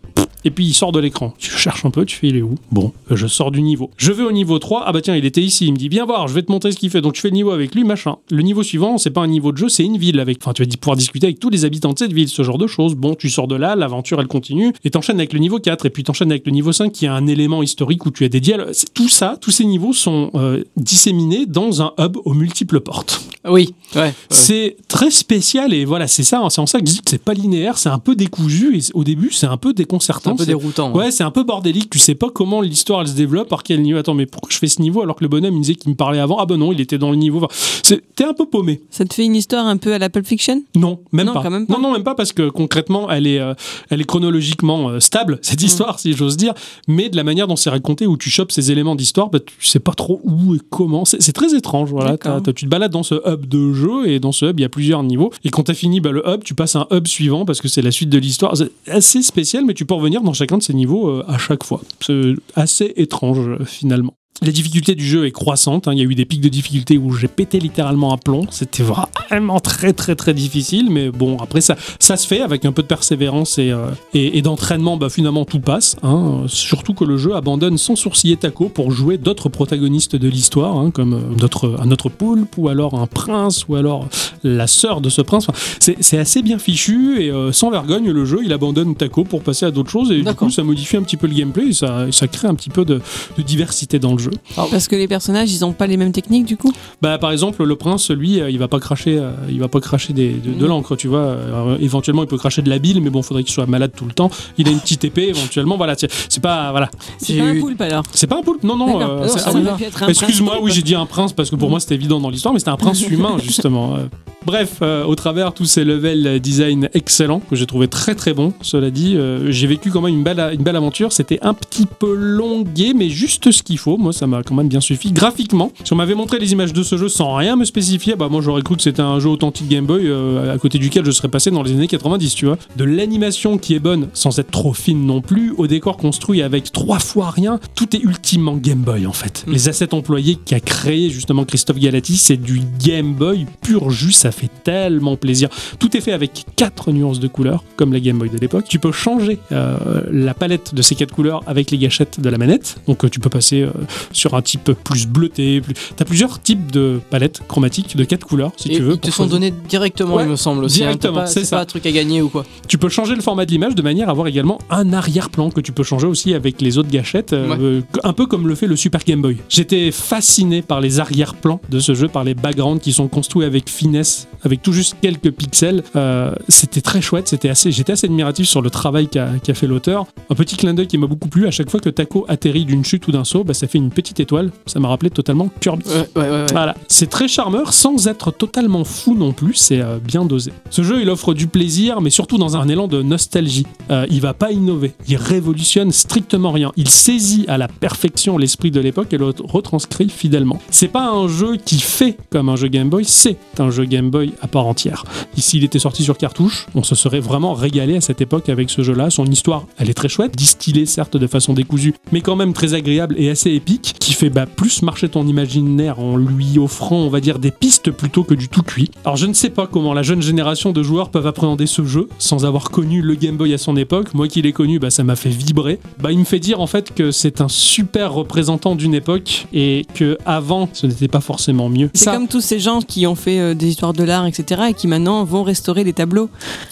[0.46, 1.34] Et puis il sort de l'écran.
[1.40, 2.56] Tu cherches un peu, tu fais il est où?
[2.72, 3.90] Bon, euh, je sors du niveau.
[3.98, 4.84] Je vais au niveau 3.
[4.86, 5.66] Ah bah tiens, il était ici.
[5.66, 7.02] Il me dit viens voir, je vais te montrer ce qu'il fait.
[7.02, 8.18] Donc tu fais le niveau avec lui, machin.
[8.30, 10.38] Le niveau suivant, c'est pas un niveau de jeu, c'est une ville avec.
[10.42, 12.68] Enfin, tu vas pouvoir discuter avec tous les habitants de cette ville, ce genre de
[12.68, 12.96] choses.
[12.96, 15.90] Bon, tu sors de là, l'aventure elle continue et t'enchaînes avec le niveau 4 et
[15.90, 18.40] puis t'enchaînes avec le niveau 5 qui a un élément historique où tu as des
[18.40, 18.74] dialogues.
[18.94, 23.22] Tout ça, tous ces niveaux sont euh, disséminés dans un hub aux multiples portes.
[23.46, 24.02] Oui, ouais.
[24.02, 24.14] ouais.
[24.30, 27.24] C'est très spécial et voilà, c'est ça, c'est en ça que je dis que c'est
[27.24, 30.35] pas linéaire, c'est un peu décousu et au début c'est un peu déconcertant.
[30.36, 30.94] Un peu c'est- déroutant.
[30.94, 31.90] Ouais, c'est un peu bordélique.
[31.90, 33.98] Tu sais pas comment l'histoire elle se développe, par quel niveau.
[34.00, 35.96] Attends, mais pourquoi je fais ce niveau alors que le bonhomme il disait qu'il me
[35.96, 36.38] parlait avant?
[36.40, 37.38] Ah ben non, il était dans le niveau.
[37.38, 37.48] Enfin,
[37.84, 38.82] c'est- T'es un peu paumé.
[38.92, 40.64] Ça te fait une histoire un peu à la Pulp Fiction?
[40.76, 41.44] Non, même Non, pas.
[41.44, 41.74] quand même pas.
[41.74, 43.54] Non, non, même pas parce que concrètement, elle est, euh,
[43.90, 45.66] elle est chronologiquement euh, stable cette Mm.
[45.66, 46.54] histoire, si j'ose dire.
[46.88, 49.66] Mais de la manière dont c'est raconté, où tu chopes ces éléments d'histoire, bah, tu
[49.68, 51.04] sais pas trop où et comment.
[51.06, 51.90] C'est très étrange.
[51.92, 52.18] Voilà,
[52.56, 54.70] tu te balades dans ce hub de jeu et dans ce hub il y a
[54.70, 55.32] plusieurs niveaux.
[55.44, 57.68] Et quand t'as fini bah, le hub, tu passes à un hub suivant parce que
[57.68, 58.56] c'est la suite de l'histoire.
[58.56, 61.64] C'est assez spécial, mais tu peux revenir dans chacun de ces niveaux euh, à chaque
[61.64, 61.82] fois.
[62.02, 64.18] C'est assez étrange euh, finalement.
[64.42, 65.88] La difficulté du jeu est croissante.
[65.88, 65.94] hein.
[65.94, 68.46] Il y a eu des pics de difficulté où j'ai pété littéralement un plomb.
[68.52, 70.90] C'était vraiment très très très difficile.
[70.92, 74.38] Mais bon, après ça, ça se fait avec un peu de persévérance et, euh, et,
[74.38, 74.98] et d'entraînement.
[74.98, 75.96] Bah, finalement, tout passe.
[76.04, 76.44] hein.
[76.48, 80.92] Surtout que le jeu abandonne sans sourciller Taco pour jouer d'autres protagonistes de l'histoire, hein,
[80.92, 84.08] comme euh, notre, un autre poulpe ou alors un prince ou alors
[84.44, 85.48] la sœur de ce prince.
[85.50, 85.58] Enfin,
[86.02, 89.66] c'est assez bien fichu et euh, sans vergogne, le jeu il abandonne Taco pour passer
[89.66, 92.08] à d'autres choses et du coup ça modifie un petit peu le gameplay et ça,
[92.12, 93.02] ça crée un petit peu de,
[93.38, 94.25] de diversité dans le jeu.
[94.56, 96.72] Parce que les personnages, ils ont pas les mêmes techniques du coup
[97.02, 99.80] Bah, par exemple, le prince, lui, euh, il va pas cracher, euh, il va pas
[99.80, 100.68] cracher des, de, de Mhm.
[100.68, 101.20] l'encre, tu vois.
[101.20, 104.06] Euh, éventuellement, il peut cracher de la bile, mais bon, faudrait qu'il soit malade tout
[104.06, 104.30] le temps.
[104.58, 105.78] Il a une petite épée, éventuellement.
[105.78, 108.64] Voilà, c'est pas, voilà, C'est pas un poulpe alors c'est pas un poulpe.
[108.64, 109.02] Non, non.
[109.02, 112.30] Euh, ah Excuse-moi, oui, j'ai dit un prince parce que pour moi c'était évident dans
[112.30, 113.98] l'histoire, mais c'était un prince humain justement.
[114.46, 118.54] Bref, euh, au travers tous ces level design excellents que j'ai trouvé très très bons,
[118.62, 121.12] cela dit, euh, j'ai vécu quand même une belle, une belle aventure.
[121.14, 123.98] C'était un petit peu longué, mais juste ce qu'il faut.
[123.98, 125.12] Moi, ça m'a quand même bien suffi.
[125.12, 128.30] Graphiquement, si on m'avait montré les images de ce jeu sans rien me spécifier, bah
[128.30, 131.12] moi j'aurais cru que c'était un jeu authentique Game Boy euh, à côté duquel je
[131.12, 132.58] serais passé dans les années 90, tu vois.
[132.78, 136.72] De l'animation qui est bonne sans être trop fine non plus, au décor construit avec
[136.72, 139.44] trois fois rien, tout est ultimement Game Boy en fait.
[139.48, 139.52] Mm.
[139.52, 144.32] Les assets employés qu'a créé justement Christophe Galati, c'est du Game Boy pur jus, ça
[144.32, 145.50] fait tellement plaisir.
[145.80, 148.66] Tout est fait avec quatre nuances de couleurs, comme la Game Boy de l'époque.
[148.70, 152.38] Tu peux changer euh, la palette de ces quatre couleurs avec les gâchettes de la
[152.38, 152.78] manette.
[152.88, 153.68] Donc euh, tu peux passer
[154.12, 155.62] sur un type plus bleuté.
[155.62, 155.74] Plus...
[155.74, 158.94] Tu as plusieurs types de palettes chromatiques de quatre couleurs, si Et tu veux.
[158.94, 160.84] ils te sont donnés directement, Ouais, il me semble aussi.
[160.84, 160.88] hein.
[161.00, 161.58] T'as directement, c'est ça.
[161.58, 162.46] pas un truc à gagner ou quoi.
[162.68, 165.62] Tu peux changer le format de l'image de manière à avoir également un arrière-plan que
[165.62, 168.76] tu peux changer aussi avec les autres gâchettes, euh, un peu comme le fait le
[168.76, 169.38] Super Game Boy.
[169.50, 173.70] J'étais fasciné par les arrière-plans de ce jeu, par les backgrounds qui sont construits avec
[173.70, 175.84] finesse, avec tout juste quelques pixels.
[175.96, 179.68] Euh, c'était très chouette, c'était assez, j'étais assez admiratif sur le travail qu'a qu'a fait
[179.68, 180.06] l'auteur.
[180.30, 182.84] Un petit clin d'œil qui m'a beaucoup plu, à chaque fois que Taco atterrit d'une
[182.86, 184.52] chute ou d'un saut, bah, ça fait une petite étoile.
[184.68, 185.86] Ça m'a rappelé totalement Kirby.
[185.88, 186.30] Ouais, ouais, ouais.
[186.30, 186.46] ouais.
[186.52, 190.52] Voilà, c'est très charmeur sans être totalement fou non plus, c'est euh, bien dosé.
[190.70, 193.66] Ce jeu, il offre du plaisir, mais surtout dans un élan de nostalgie.
[193.90, 196.72] Euh, il va pas innover, il révolutionne strictement rien.
[196.76, 200.60] Il saisit à la perfection l'esprit de l'époque et le retranscrit fidèlement.
[200.70, 204.10] C'est pas un jeu qui fait comme un jeu Game Boy, c'est un jeu Game
[204.10, 205.06] Boy à part entière.
[205.46, 208.82] S'il était sorti sur cartouche, on se serait vraiment régalé à cette époque avec ce
[208.82, 209.12] jeu-là.
[209.12, 212.74] Son histoire, elle est très chouette, distillée certes de façon décousue, mais quand même très
[212.74, 217.10] agréable et assez épique, qui fait bah, plus marcher ton imaginaire en lui offrant, on
[217.10, 218.92] va dire, des pistes plutôt que du tout cuit.
[219.04, 222.10] Alors je ne sais pas comment la jeune génération de joueurs peuvent appréhender ce jeu
[222.20, 224.14] sans avoir connu le Game Boy à son époque.
[224.14, 225.80] Moi qui l'ai connu, bah, ça m'a fait vibrer.
[226.00, 229.86] Bah, il me fait dire en fait que c'est un super représentant d'une époque et
[229.94, 231.90] que avant ce n'était pas forcément mieux.
[231.94, 234.74] C'est comme tous ces gens qui ont fait euh, des histoires de l'art, etc., et
[234.74, 236.30] qui maintenant vont restaurer les tableaux.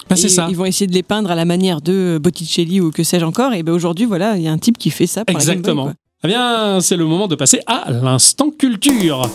[0.09, 0.47] bah, c'est ça.
[0.49, 3.53] Ils vont essayer de les peindre à la manière de Botticelli ou que sais-je encore.
[3.53, 5.25] Et ben aujourd'hui, voilà, il y a un type qui fait ça.
[5.25, 5.93] Pour la Game Boy, Exactement.
[6.25, 9.29] Eh bien, c'est le moment de passer à l'instant culture.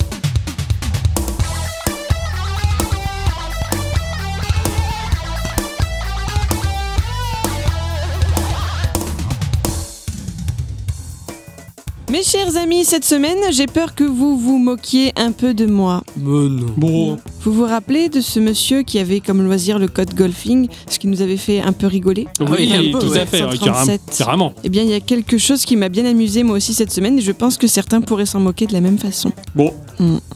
[12.11, 16.03] Mes chers amis, cette semaine, j'ai peur que vous vous moquiez un peu de moi.
[16.17, 16.73] Mais non.
[16.79, 20.99] Bon, Vous vous rappelez de ce monsieur qui avait comme loisir le code golfing, ce
[20.99, 23.21] qui nous avait fait un peu rigoler oui, un peu, tout ouais.
[23.21, 24.01] à fait, ouais, 137.
[24.19, 24.53] carrément.
[24.65, 27.19] Eh bien, il y a quelque chose qui m'a bien amusé moi aussi cette semaine
[27.19, 29.33] et je pense que certains pourraient s'en moquer de la même façon.
[29.55, 29.73] Bon,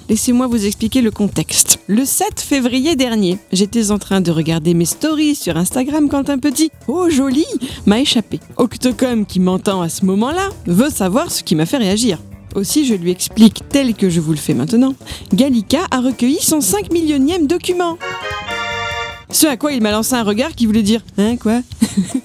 [0.09, 1.79] Laissez-moi vous expliquer le contexte.
[1.87, 6.39] Le 7 février dernier, j'étais en train de regarder mes stories sur Instagram quand un
[6.39, 7.47] petit «Oh joli!»
[7.87, 8.41] m'a échappé.
[8.57, 12.19] Octocom, qui m'entend à ce moment-là, veut savoir ce qui m'a fait réagir.
[12.55, 14.95] Aussi, je lui explique, tel que je vous le fais maintenant,
[15.33, 17.97] Gallica a recueilli son 5 millionième document.
[19.31, 21.61] Ce à quoi il m'a lancé un regard qui voulait dire «Hein, quoi?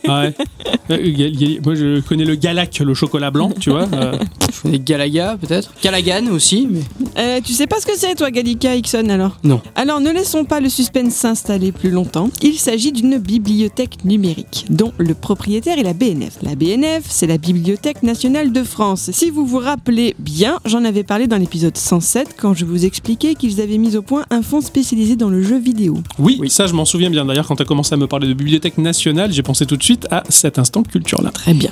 [0.08, 0.34] Ouais.
[0.90, 3.88] Euh, Gal- Gal- Moi, je connais le Galac, le chocolat blanc, tu vois.
[3.94, 4.18] euh,
[4.58, 5.74] Je connais Galaga peut-être.
[5.82, 6.82] Calagan aussi, mais.
[7.18, 9.62] Euh, Tu sais pas ce que c'est, toi, Gallica Ixon, alors Non.
[9.76, 12.30] Alors, ne laissons pas le suspense s'installer plus longtemps.
[12.42, 16.38] Il s'agit d'une bibliothèque numérique, dont le propriétaire est la BNF.
[16.42, 19.10] La BNF, c'est la Bibliothèque nationale de France.
[19.14, 23.36] Si vous vous rappelez bien, j'en avais parlé dans l'épisode 107 quand je vous expliquais
[23.36, 25.98] qu'ils avaient mis au point un fonds spécialisé dans le jeu vidéo.
[26.20, 26.50] Oui, Oui.
[26.50, 27.26] ça je m'en souviens bien.
[27.26, 29.84] D'ailleurs, quand tu as commencé à me parler de bibliothèque nationale, j'ai pensé tout de
[29.84, 31.32] suite à cet instant culture-là.
[31.32, 31.72] Très bien.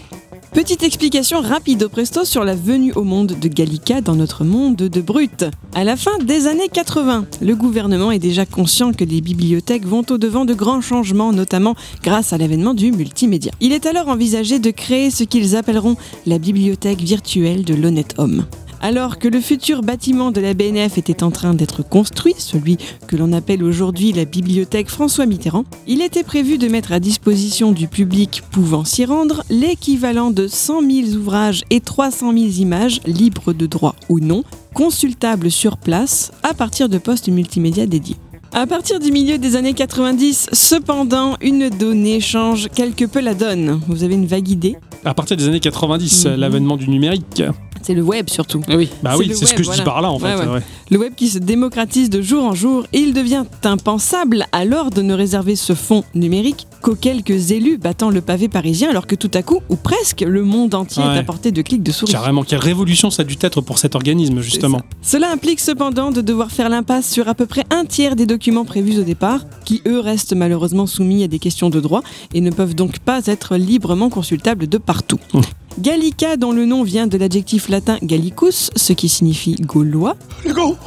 [0.56, 4.78] Petite explication rapide au presto sur la venue au monde de Gallica dans notre monde
[4.78, 5.44] de brut.
[5.74, 10.06] À la fin des années 80, le gouvernement est déjà conscient que les bibliothèques vont
[10.10, 13.52] au-devant de grands changements, notamment grâce à l'avènement du multimédia.
[13.60, 18.46] Il est alors envisagé de créer ce qu'ils appelleront la bibliothèque virtuelle de l'honnête homme.
[18.88, 22.78] Alors que le futur bâtiment de la BNF était en train d'être construit, celui
[23.08, 27.72] que l'on appelle aujourd'hui la bibliothèque François Mitterrand, il était prévu de mettre à disposition
[27.72, 33.54] du public pouvant s'y rendre l'équivalent de 100 000 ouvrages et 300 000 images, libres
[33.54, 34.44] de droit ou non,
[34.76, 38.18] consultables sur place à partir de postes multimédia dédiés.
[38.54, 43.82] À partir du milieu des années 90, cependant, une donnée change quelque peu la donne.
[43.88, 44.76] Vous avez une vague idée?
[45.04, 46.36] À partir des années 90, Mhm.
[46.36, 47.42] l'avènement du numérique.
[47.86, 48.62] C'est le web surtout.
[48.68, 48.90] Ah oui.
[49.04, 49.84] Bah C'est oui, le c'est ce web, que je voilà.
[49.84, 50.26] dis par là en fait.
[50.36, 50.54] Ouais, ouais.
[50.56, 50.62] ouais.
[50.90, 55.02] Le web qui se démocratise de jour en jour et il devient impensable alors de
[55.04, 59.30] ne réserver ce fonds numérique qu'aux quelques élus battant le pavé parisien alors que tout
[59.36, 61.16] à coup, ou presque, le monde entier Ouais.
[61.16, 62.12] est à portée de clics de souris.
[62.12, 64.82] Carrément, quelle révolution ça a dû être pour cet organisme justement.
[65.04, 68.66] Cela implique cependant de devoir faire l'impasse sur à peu près un tiers des documents
[68.66, 72.02] prévus au départ, qui eux restent malheureusement soumis à des questions de droit
[72.34, 75.20] et ne peuvent donc pas être librement consultables de partout.
[75.34, 75.42] Mmh.
[75.80, 80.16] Gallica, dont le nom vient de l'adjectif latin gallicus, ce qui signifie gaulois,
[80.46, 80.78] Les go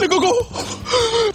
[0.00, 0.34] Les gogo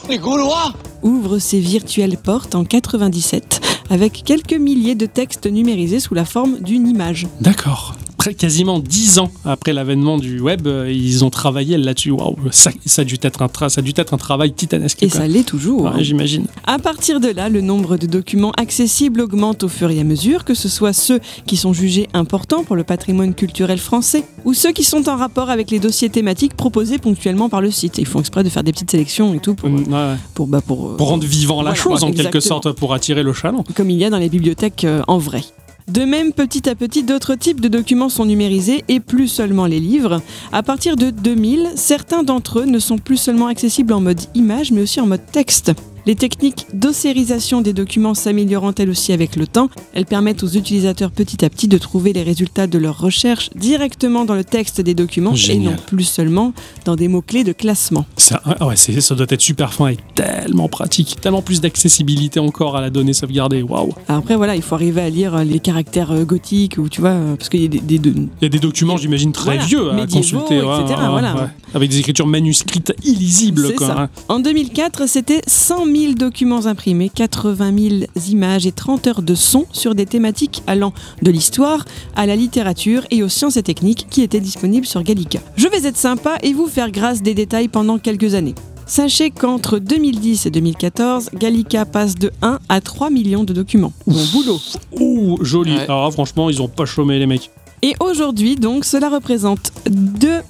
[0.10, 0.74] Les Gaulois
[1.04, 6.60] ouvre ses virtuelles portes en 97 avec quelques milliers de textes numérisés sous la forme
[6.60, 7.28] d'une image.
[7.42, 7.96] D'accord.
[8.20, 12.12] Près quasiment dix ans après l'avènement du web, euh, ils ont travaillé là-dessus.
[12.12, 15.02] Waouh, ça, ça a dû être un ça a dû être un travail titanesque.
[15.02, 15.20] Et quoi.
[15.22, 15.84] ça l'est toujours.
[15.84, 16.46] Ouais, J'imagine.
[16.68, 20.44] À partir de là, le nombre de documents accessibles augmente au fur et à mesure,
[20.46, 24.72] que ce soit ceux qui sont jugés importants pour le patrimoine culturel français ou ceux
[24.74, 27.98] qui sont en rapport avec les dossiers thématiques proposés ponctuellement par le site.
[28.00, 30.16] Ils font exprès de faire des petites sélections et tout pour, Mm, ouais.
[30.34, 33.24] pour, bah, pour, euh, Pour rendre vivant la Voilà, chose en quelque sorte, pour attirer
[33.24, 33.64] le chaland.
[33.76, 35.42] comme il y a dans les bibliothèques euh, en vrai.
[35.90, 39.80] De même, petit à petit, d'autres types de documents sont numérisés et plus seulement les
[39.80, 40.22] livres.
[40.52, 44.72] À partir de 2000, certains d'entre eux ne sont plus seulement accessibles en mode image,
[44.72, 45.72] mais aussi en mode texte.
[46.06, 51.12] Les techniques d'ossérisation des documents s'améliorant elles aussi avec le temps, elles permettent aux utilisateurs
[51.12, 54.94] petit à petit de trouver les résultats de leurs recherches directement dans le texte des
[54.96, 55.74] documents Génial.
[55.74, 56.54] et non plus seulement
[56.86, 58.06] dans des mots-clés de classement.
[58.18, 61.18] Ça, ouais, ouais, ça doit être super fin et tellement pratique.
[61.22, 63.62] Tellement plus d'accessibilité encore à la donnée sauvegardée.
[63.62, 63.94] Waouh.
[64.08, 67.12] Après, voilà, il faut arriver à lire euh, les caractères euh, gothiques ou tu vois,
[67.12, 69.44] euh, parce qu'il y a des, des- des- Il y a des documents, j'imagine, très
[69.56, 70.58] Voilà, vieux à consulter.
[70.58, 71.52] etc., voilà.
[71.74, 73.68] Avec des écritures manuscrites illisibles.
[73.68, 74.02] C'est quoi, ça.
[74.02, 74.10] hein.
[74.28, 77.96] En 2004, c'était 100 000 documents imprimés, 80 000
[78.30, 81.86] images et 30 heures de son sur des thématiques allant de l'histoire
[82.16, 85.40] à la littérature et aux sciences et techniques qui étaient disponibles sur Gallica.
[85.56, 88.56] Je vais être sympa et vous faire grâce des détails pendant quelques années.
[88.86, 93.94] Sachez qu'entre 2010 et 2014, Gallica passe de 1 à 3 millions de documents.
[94.08, 94.60] Bon boulot
[95.00, 95.76] Ouh, joli.
[95.76, 95.84] Ouais.
[95.84, 97.52] Alors là, franchement, ils ont pas chômé les mecs.
[97.82, 100.42] Et aujourd'hui, donc, cela représente 2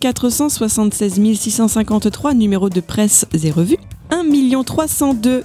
[0.00, 3.76] 476 653 numéros de presse et revues,
[4.22, 5.44] 1 302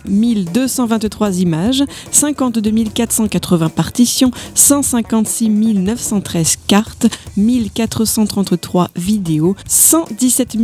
[0.53, 10.57] 223 images, 52 480 partitions, 156 913 cartes, 1433 vidéos, 117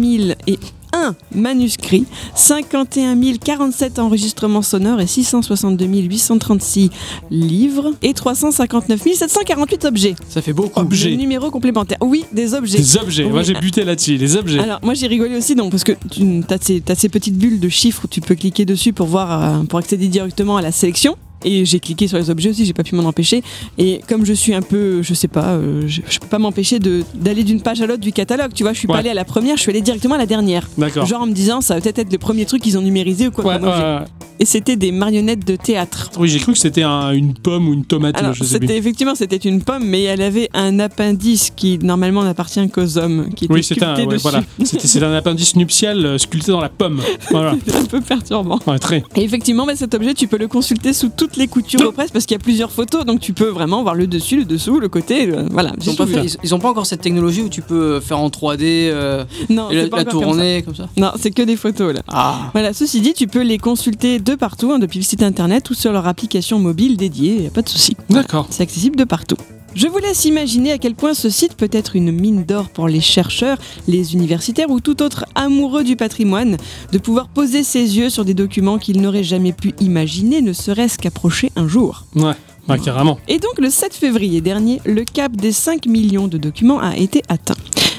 [0.96, 6.90] 001 manuscrits, 51 047 enregistrements sonores et 662 836
[7.32, 10.16] livres et 359 748 objets.
[10.30, 10.80] Ça fait beaucoup.
[10.80, 11.12] Objets.
[11.12, 11.98] Des numéros complémentaires.
[12.02, 12.78] Oui, des objets.
[12.78, 13.24] Les objets.
[13.26, 13.32] Oui.
[13.32, 14.18] Moi, j'ai buté là-dessus.
[14.18, 14.60] Les objets.
[14.60, 18.06] Alors moi j'ai rigolé aussi donc parce que tu as ces petites bulles de chiffres
[18.06, 21.18] où tu peux cliquer dessus pour voir euh, pour accéder directement à la sélection.
[21.46, 23.44] Et j'ai cliqué sur les objets aussi, j'ai pas pu m'en empêcher.
[23.78, 26.80] Et comme je suis un peu, je sais pas, euh, je, je peux pas m'empêcher
[26.80, 28.52] d'aller d'une page à l'autre du catalogue.
[28.54, 28.94] Tu vois, je suis Ouais.
[28.94, 30.68] pas allée à la première, je suis allée directement à la dernière.
[30.78, 31.06] D'accord.
[31.06, 33.32] Genre en me disant, ça va peut-être être le premier truc qu'ils ont numérisé ou
[33.32, 33.58] quoi.
[33.58, 34.00] Ouais, ouais.
[34.38, 36.10] Et c'était des marionnettes de théâtre.
[36.20, 38.18] Oui, j'ai cru que c'était un- une pomme ou une tomate.
[38.18, 38.68] Alors, je sais plus.
[38.68, 43.30] c'était effectivement c'était une pomme, mais elle avait un appendice qui normalement n'appartient qu'aux hommes,
[43.34, 44.44] qui était Oui, c'était un, ouais, voilà.
[44.66, 47.02] C'est un appendice nuptial euh, sculpté dans la pomme.
[47.32, 47.52] Voilà.
[47.52, 48.60] Un peu perturbant.
[48.68, 49.04] Ouais, très.
[49.16, 52.12] Et effectivement, bah, cet objet, tu peux le consulter sous toutes les coutures au presse
[52.12, 54.80] parce qu'il y a plusieurs photos, donc tu peux vraiment voir le dessus, le dessous,
[54.80, 55.28] le côté.
[55.30, 55.74] euh, voilà.
[55.82, 58.20] Ils ont, pas fait- ils- ils ont pas encore cette technologie où tu peux faire
[58.20, 60.28] en 3D euh, Non, et la, c'est pas la encore comme ça.
[60.28, 60.90] tourner comme ça?
[60.98, 62.02] Non, c'est que des photos là.
[62.08, 62.50] Ah.
[62.54, 65.74] Voilà, ceci dit, tu peux les consulter de partout, hein, depuis le site internet ou
[65.74, 67.96] sur leur application mobile dédiée, y a pas de souci.
[68.10, 68.48] D'accord.
[68.50, 69.38] C'est accessible de partout.
[69.76, 72.88] Je vous laisse imaginer à quel point ce site peut être une mine d'or pour
[72.88, 73.58] les chercheurs,
[73.90, 76.56] les universitaires ou tout autre amoureux du patrimoine,
[76.94, 80.98] de pouvoir poser ses yeux sur des documents qu'ils n'auraient jamais pu imaginer, ne serait-ce
[80.98, 82.06] qu'approcher un jour.
[82.16, 82.32] Ouais.
[82.84, 83.20] Carrément.
[83.28, 87.22] Et donc le 7 février dernier, le cap des 5 millions de documents a été
[87.28, 87.56] atteint.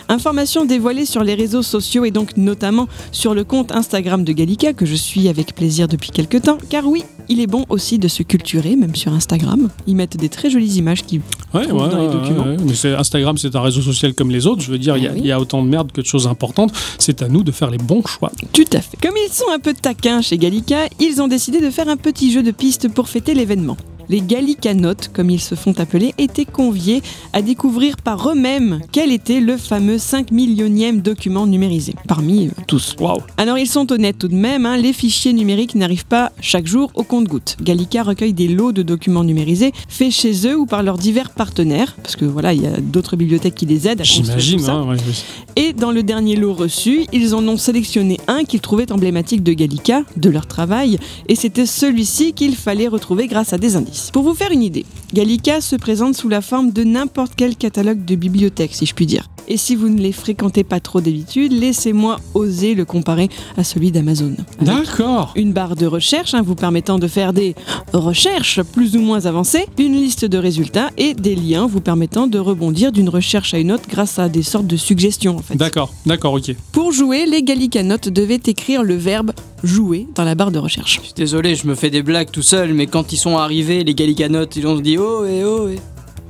[0.08, 4.72] Information dévoilée sur les réseaux sociaux et donc notamment sur le compte Instagram de Gallica
[4.72, 8.08] que je suis avec plaisir depuis quelques temps, car oui, il est bon aussi de
[8.08, 9.68] se culturer, même sur Instagram.
[9.86, 11.20] Ils mettent des très jolies images qui
[11.54, 12.44] Ouais, ouais, dans les documents.
[12.44, 14.62] ouais, mais Instagram, c'est un réseau social comme les autres.
[14.62, 15.20] Je veux dire, il y, oui.
[15.22, 16.72] y a autant de merde que de choses importantes.
[16.98, 18.30] C'est à nous de faire les bons choix.
[18.52, 18.96] Tout à fait.
[19.00, 22.30] Comme ils sont un peu taquins chez Gallica, ils ont décidé de faire un petit
[22.32, 23.76] jeu de piste pour fêter l'événement.
[24.08, 27.02] Les Gallicanotes, comme ils se font appeler, étaient conviés
[27.32, 32.94] à découvrir par eux-mêmes quel était le fameux 5 millionième document numérisé, parmi euh, tous.
[33.00, 33.20] Waouh.
[33.36, 36.90] Alors ils sont honnêtes tout de même, hein, les fichiers numériques n'arrivent pas chaque jour
[36.94, 37.56] au compte-gouttes.
[37.62, 41.96] Gallica recueille des lots de documents numérisés faits chez eux ou par leurs divers partenaires,
[42.02, 44.58] parce que voilà, il y a d'autres bibliothèques qui les aident à construire J'imagine.
[44.58, 44.72] tout ça.
[44.72, 45.24] hein, ouais, oui.
[45.56, 49.52] Et dans le dernier lot reçu, ils en ont sélectionné un qu'ils trouvaient emblématique de
[49.52, 50.98] Gallica, de leur travail,
[51.28, 53.95] et c'était celui-ci qu'il fallait retrouver grâce à des indices.
[54.12, 54.84] Pour vous faire une idée,
[55.14, 59.06] Gallica se présente sous la forme de n'importe quel catalogue de bibliothèque, si je puis
[59.06, 59.28] dire.
[59.48, 63.92] Et si vous ne les fréquentez pas trop d'habitude, laissez-moi oser le comparer à celui
[63.92, 64.34] d'Amazon.
[64.60, 65.32] D'accord.
[65.36, 67.54] une barre de recherche hein, vous permettant de faire des
[67.92, 72.38] recherches plus ou moins avancées, une liste de résultats et des liens vous permettant de
[72.38, 75.56] rebondir d'une recherche à une autre grâce à des sortes de suggestions en fait.
[75.56, 75.94] D'accord.
[76.06, 76.34] D'accord.
[76.34, 76.54] Ok.
[76.72, 79.32] Pour jouer, les Gallicanotes devaient écrire le verbe
[79.62, 80.96] jouer dans la barre de recherche.
[80.96, 83.84] Je suis désolé, je me fais des blagues tout seul, mais quand ils sont arrivés,
[83.86, 85.78] les Gallicanotes, ils ont dit oh et oh et.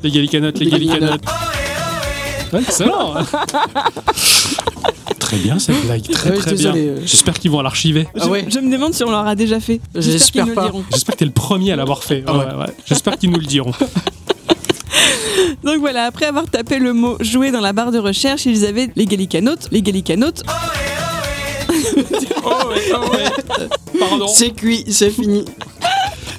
[0.02, 1.22] Les gallicanotes, les Les gallicanotes.
[2.52, 3.14] Ouais, excellent.
[5.18, 6.08] très bien cette blague.
[6.08, 6.72] Très Ouais, très bien.
[6.76, 7.00] euh.
[7.04, 8.06] J'espère qu'ils vont l'archiver.
[8.20, 8.44] Ah ouais.
[8.46, 9.80] Je, je me demande si on l'aura déjà fait.
[9.96, 10.64] J'espère qu'ils J'espère nous le pas.
[10.66, 10.84] diront.
[10.92, 12.22] J'espère que t'es le premier à l'avoir fait.
[12.24, 12.44] Ah Ouais, ouais.
[12.52, 12.74] ouais, ouais.
[12.86, 13.72] J'espère qu'ils nous le diront.
[15.64, 18.90] Donc voilà, après avoir tapé le mot jouer dans la barre de recherche, ils avaient
[18.94, 20.44] les Gallicanotes, les Gallicanotes.
[23.98, 24.28] Pardon.
[24.28, 25.44] C'est cuit, c'est fini.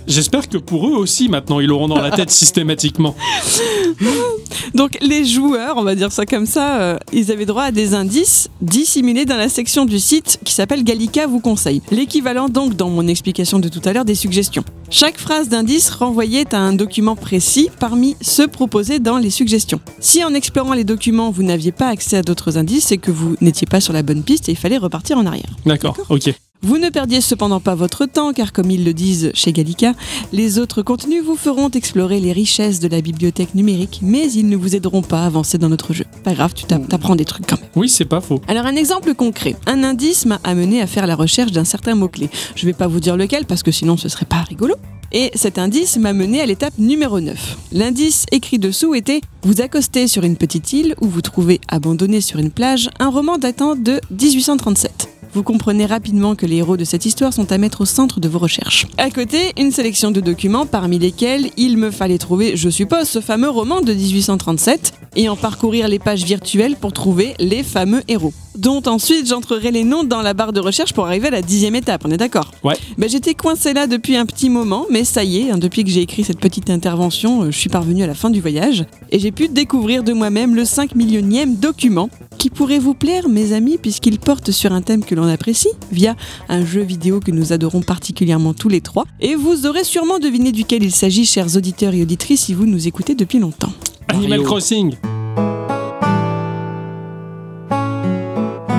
[0.08, 3.16] J'espère que pour eux aussi, maintenant, ils l'auront dans la tête systématiquement.
[4.74, 7.94] Donc les joueurs, on va dire ça comme ça, euh, ils avaient droit à des
[7.94, 11.82] indices disséminés dans la section du site qui s'appelle Gallica vous conseille.
[11.92, 14.64] L'équivalent donc dans mon explication de tout à l'heure des suggestions.
[14.90, 19.82] Chaque phrase d'indice renvoyait à un document précis parmi ceux proposés dans les suggestions.
[20.00, 23.36] Si en explorant les documents vous n'aviez pas accès à d'autres indices, c'est que vous
[23.42, 25.56] n'étiez pas sur la bonne piste et il fallait repartir en arrière.
[25.66, 25.98] D'accord.
[26.10, 26.34] Ok.
[26.64, 29.94] Vous ne perdiez cependant pas votre temps, car comme ils le disent chez Gallica,
[30.34, 34.58] les autres contenus vous feront explorer les richesses de la bibliothèque numérique, mais ils ne
[34.58, 36.06] vous aideront pas à avancer dans notre jeu.
[36.24, 37.70] Pas grave, tu tapp- t'apprends des trucs quand même.
[37.76, 38.42] Oui, c'est pas faux.
[38.48, 39.56] Alors un exemple concret.
[39.68, 42.30] Un indice m'a amené à faire la recherche d'un certain mot-clé.
[42.56, 44.76] Je vais pas vous dire lequel, parce que sinon ce serait pas rigolo.
[45.14, 47.58] Et cet indice m'a mené à l'étape numéro 9.
[47.72, 52.40] L'indice écrit dessous était Vous accostez sur une petite île où vous trouvez abandonné sur
[52.40, 55.10] une plage un roman datant de 1837.
[55.38, 58.28] Vous comprenez rapidement que les héros de cette histoire sont à mettre au centre de
[58.28, 58.88] vos recherches.
[58.98, 63.22] À côté, une sélection de documents parmi lesquels il me fallait trouver, je suppose, ce
[63.22, 68.34] fameux roman de 1837 et en parcourir les pages virtuelles pour trouver les fameux héros.
[68.58, 71.76] Dont ensuite j'entrerai les noms dans la barre de recherche pour arriver à la dixième
[71.76, 72.52] étape, on est d'accord?
[72.64, 72.74] Ouais.
[72.98, 75.92] ben, J'étais coincé là depuis un petit moment, mais ça y est, hein, depuis que
[75.92, 79.20] j'ai écrit cette petite intervention, euh, je suis parvenu à la fin du voyage et
[79.20, 82.10] j'ai pu découvrir de moi-même le 5 millionième document
[82.40, 86.16] qui pourrait vous plaire, mes amis, puisqu'il porte sur un thème que l'on apprécie via
[86.50, 89.06] un jeu vidéo que nous adorons particulièrement tous les trois.
[89.20, 92.88] Et vous aurez sûrement deviné duquel il s'agit, chers auditeurs et auditrices, si vous nous
[92.88, 93.72] écoutez depuis longtemps.
[94.10, 94.44] Animal.
[94.44, 94.96] Crossing.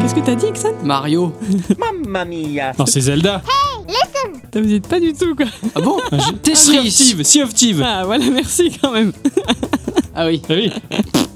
[0.00, 0.72] Qu'est-ce que t'as dit, Ixon?
[0.84, 1.32] Mario.
[1.78, 2.72] Mamma mia.
[2.78, 3.42] Non, c'est Zelda.
[4.54, 5.46] Vous n'y êtes pas du tout, quoi.
[5.74, 5.98] Ah bon?
[6.42, 6.90] Tetris.
[7.22, 7.82] Sea of Thieves.
[7.84, 9.12] Ah, voilà, merci quand même.
[10.20, 10.42] Ah oui.
[10.48, 10.72] Ah oui.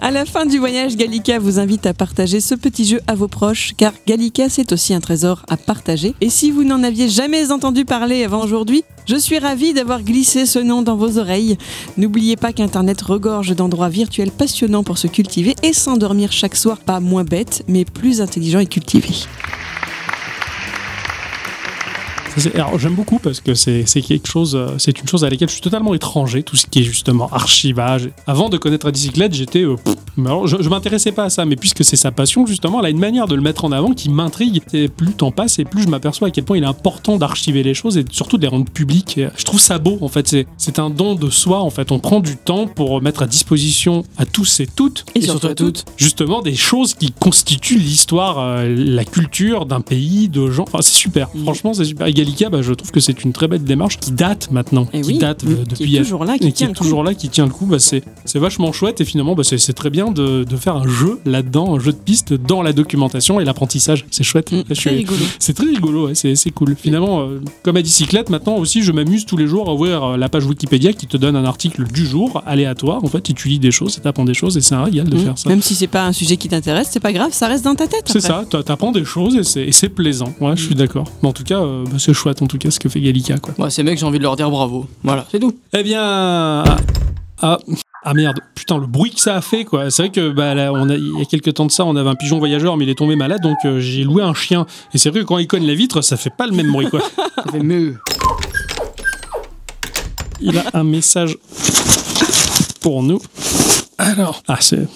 [0.01, 3.29] À la fin du voyage, Gallica vous invite à partager ce petit jeu à vos
[3.29, 6.17] proches, car Gallica c'est aussi un trésor à partager.
[6.21, 10.47] Et si vous n'en aviez jamais entendu parler avant aujourd'hui, je suis ravie d'avoir glissé
[10.47, 11.57] ce nom dans vos oreilles.
[11.97, 16.99] N'oubliez pas qu'Internet regorge d'endroits virtuels passionnants pour se cultiver et s'endormir chaque soir, pas
[16.99, 19.11] moins bête, mais plus intelligent et cultivé.
[22.55, 25.55] Alors j'aime beaucoup parce que c'est quelque chose, euh, c'est une chose à laquelle je
[25.55, 28.11] suis totalement étranger, tout ce qui est justement archivage.
[28.27, 31.31] Avant de connaître la bicyclette, j'étais, euh, pff, mais alors, je, je m'intéressais pas à
[31.31, 33.73] ça, mais puisque c'est sa passion justement, elle a une manière de le mettre en
[33.73, 34.63] avant qui m'intrigue.
[34.73, 37.17] Et plus le temps passe et plus je m'aperçois à quel point il est important
[37.19, 39.21] d'archiver les choses et surtout de les rendre publiques.
[39.37, 40.37] Je trouve ça beau en fait.
[40.57, 41.93] C'est un don de soi en fait.
[41.93, 45.55] On prend du temps pour mettre à disposition à tous et toutes Et, surtout à
[45.55, 45.85] toutes.
[45.97, 50.65] justement des choses qui constituent l'histoire, euh, la culture d'un pays, de gens.
[50.65, 51.29] Enfin, c'est super.
[51.43, 52.07] Franchement, c'est super.
[52.23, 55.09] Gallica, bah, je trouve que c'est une très belle démarche qui date maintenant, Et qui
[55.13, 56.85] oui, date mm, euh, qui depuis est toujours là, qui et tient est le coup.
[56.85, 57.67] toujours là, qui tient le coup.
[57.67, 58.03] Bah, c'est
[58.39, 61.81] vachement chouette et finalement, bah, c'est très bien de, de faire un jeu là-dedans, un
[61.81, 64.05] jeu de piste dans la documentation et l'apprentissage.
[64.11, 64.53] C'est chouette.
[64.53, 65.25] Mm, rigolo.
[65.39, 66.77] c'est très rigolo, ouais, c'est cool.
[66.79, 70.17] Finalement, euh, comme à bicyclette, maintenant aussi, je m'amuse tous les jours à ouvrir euh,
[70.17, 73.03] la page Wikipédia qui te donne un article du jour aléatoire.
[73.05, 75.17] En fait, et tu lis des choses, t'apprends des choses, et c'est un régal de
[75.17, 75.21] Mm.
[75.25, 75.49] faire ça.
[75.49, 77.87] Même si c'est pas un sujet qui t'intéresse, c'est pas grave, ça reste dans ta
[77.87, 78.05] tête.
[78.07, 79.43] C'est ça, t'a- t'apprends des choses et
[79.73, 80.33] c'est- plaisant.
[80.41, 81.05] Ouais, je suis d'accord.
[81.23, 83.39] Mais en tout cas, euh, bah, c'est chouette en tout cas ce que fait Gallica,
[83.39, 83.55] quoi.
[83.59, 84.87] Ouais, ces mecs, j'ai envie de leur dire bravo.
[85.03, 85.57] Voilà, c'est tout.
[85.73, 86.77] Eh bien, ah,
[87.41, 87.59] ah,
[88.05, 89.91] ah, merde, putain le bruit que ça a fait, quoi.
[89.91, 91.97] C'est vrai que bah, là, on a, il y a quelques temps de ça, on
[91.97, 94.67] avait un pigeon voyageur, mais il est tombé malade, donc euh, j'ai loué un chien.
[94.95, 96.89] Et c'est vrai que quand il cogne la vitre, ça fait pas le même bruit,
[96.89, 97.01] quoi.
[97.45, 97.97] Ça fait mieux.
[100.41, 101.39] Il a un message
[102.81, 103.21] pour nous.
[103.99, 104.87] Alors, ah, c'est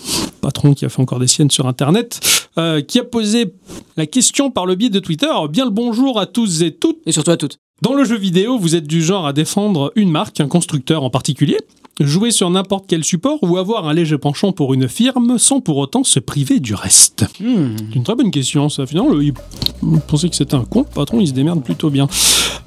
[0.46, 2.20] patron qui a fait encore des siennes sur Internet,
[2.56, 3.52] euh, qui a posé
[3.96, 5.26] la question par le biais de Twitter.
[5.50, 6.98] Bien le bonjour à tous et toutes.
[7.04, 7.58] Et surtout à toutes.
[7.82, 11.10] Dans le jeu vidéo, vous êtes du genre à défendre une marque, un constructeur en
[11.10, 11.58] particulier,
[12.00, 15.76] jouer sur n'importe quel support ou avoir un léger penchant pour une firme sans pour
[15.78, 17.76] autant se priver du reste Hmm.
[17.90, 18.86] C'est une très bonne question, ça.
[18.86, 19.32] Finalement, le- il
[20.06, 20.80] pensait que c'était un con.
[20.88, 22.06] Le patron, il se démerde plutôt bien.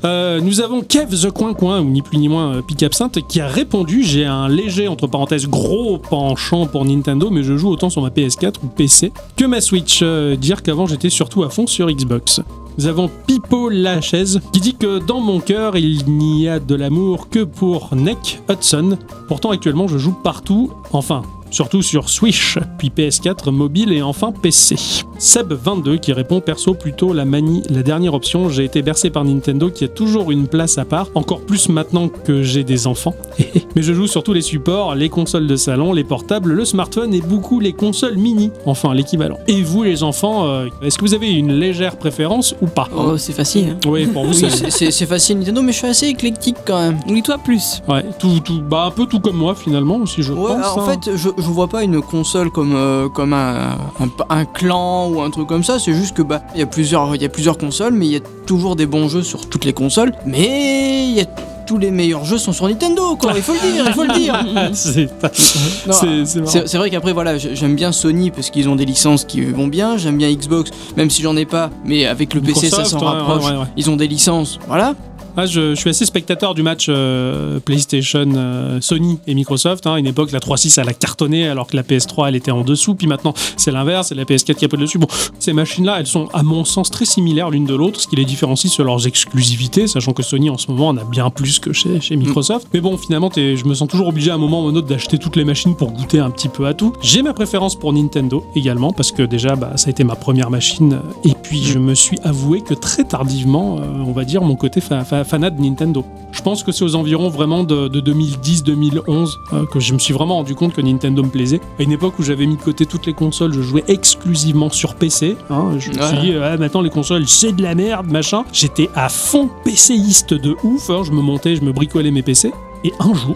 [0.06, 3.20] Euh, nous avons Kev The Coin Coin, ou ni plus ni moins euh, Pic Absinthe,
[3.28, 7.70] qui a répondu J'ai un léger, entre parenthèses, gros penchant pour Nintendo, mais je joue
[7.70, 10.00] autant sur ma PS4 ou PC que ma Switch.
[10.02, 12.42] Euh, dire qu'avant, j'étais surtout à fond sur Xbox.
[12.78, 17.30] Nous avons Pipo Lachaise qui dit que dans mon cœur, il n'y a de l'amour
[17.30, 18.98] que pour Neck Hudson.
[19.28, 24.76] Pourtant, actuellement, je joue partout, enfin, surtout sur Switch, puis PS4, mobile et enfin PC.
[25.20, 28.50] Seb22 qui répond perso plutôt la manie, la dernière option.
[28.50, 32.08] J'ai été bercé par Nintendo qui a toujours une place à part, encore plus maintenant
[32.10, 33.16] que j'ai des enfants.
[33.76, 37.14] Mais je joue sur tous les supports, les consoles de salon, les portables, le smartphone
[37.14, 39.38] et beaucoup les consoles mini, enfin l'équivalent.
[39.48, 42.88] Et vous les enfants, euh, est-ce que vous avez une légère préférence ou pas?
[42.96, 43.70] Oh, c'est facile.
[43.72, 43.78] hein.
[43.88, 45.06] Oui, pour vous Oui, c'est...
[45.06, 47.00] facile Nintendo, mais je suis assez éclectique quand même.
[47.10, 47.82] Oui, toi plus.
[47.88, 50.78] Ouais, tout, tout, bah un peu tout comme moi finalement aussi je Ouais, pense.
[50.78, 50.86] en hein.
[51.04, 55.22] fait, je, je vois pas une console comme, euh, comme un, un, un clan ou
[55.22, 55.80] un truc comme ça.
[55.80, 58.12] C'est juste que bah il y a plusieurs il y a plusieurs consoles, mais il
[58.14, 60.12] y a toujours des bons jeux sur toutes les consoles.
[60.26, 61.26] Mais il y a
[61.66, 63.32] tous les meilleurs jeux sont sur Nintendo, quoi.
[63.36, 64.34] Il faut le dire, il faut le dire.
[66.66, 69.68] c'est vrai qu'après voilà, j'ai- j'aime bien Sony parce qu'ils ont des licences qui vont
[69.68, 69.98] bien.
[69.98, 73.44] J'aime bien Xbox, même si j'en ai pas, mais avec le PC ça s'en rapproche.
[73.46, 73.66] ouais, ouais, ouais.
[73.78, 74.96] Ils ont des licences, voilà.
[75.38, 79.88] Ah, je, je suis assez spectateur du match euh, PlayStation euh, Sony et Microsoft.
[79.88, 79.94] hein.
[79.94, 82.62] À une époque, la 3.6 elle a cartonné alors que la PS3 elle était en
[82.64, 82.94] dessous.
[82.96, 84.98] Puis maintenant, c'est l'inverse, c'est la PS4 qui a le dessus.
[84.98, 85.08] Bon,
[85.40, 88.26] ces machines-là, elles sont à mon sens très similaires l'une de l'autre, ce qui les
[88.26, 91.72] différencie sur leurs exclusivités, sachant que Sony en ce moment en a bien plus que
[91.72, 92.68] chez, chez Microsoft.
[92.74, 94.88] Mais bon, finalement, je me sens toujours obligé à un moment ou à un autre
[94.88, 96.92] d'acheter toutes les machines pour goûter un petit peu à tout.
[97.02, 100.50] J'ai ma préférence pour Nintendo également, parce que déjà, bah, ça a été ma première
[100.50, 101.00] machine.
[101.24, 104.82] Et puis, je me suis avoué que très tardivement, euh, on va dire, mon côté
[104.82, 106.06] fa- fa- fanat de Nintendo.
[106.32, 110.14] Je pense que c'est aux environs vraiment de, de 2010-2011 euh, que je me suis
[110.14, 111.60] vraiment rendu compte que Nintendo me plaisait.
[111.80, 114.96] À une époque où j'avais mis de côté toutes les consoles, je jouais exclusivement sur
[114.96, 115.36] PC.
[115.50, 115.72] hein.
[115.78, 116.22] je me suis Ouais.
[116.22, 118.44] dit, ah, maintenant les consoles, c'est de la merde, machin.
[118.54, 120.90] J'étais à fond PCiste de ouf.
[120.90, 121.02] hein.
[121.06, 122.52] Je me montais, je me bricolais mes PC.
[122.84, 123.36] Et un jour,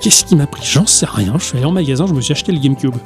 [0.00, 0.62] qu'est-ce qui m'a pris?
[0.64, 1.34] J'en sais rien.
[1.38, 2.96] Je suis allé en magasin, je me suis acheté le GameCube.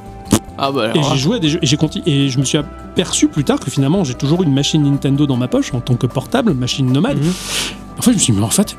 [0.56, 2.44] Ah bah Et alors, j'ai joué à des jeux et j'ai continué et je me
[2.44, 5.80] suis aperçu plus tard que finalement j'ai toujours une machine Nintendo dans ma poche en
[5.80, 7.18] tant que portable, machine nomade.
[7.18, 7.32] Mhm.
[7.98, 8.76] En fait, je me suis dit, mais en fait,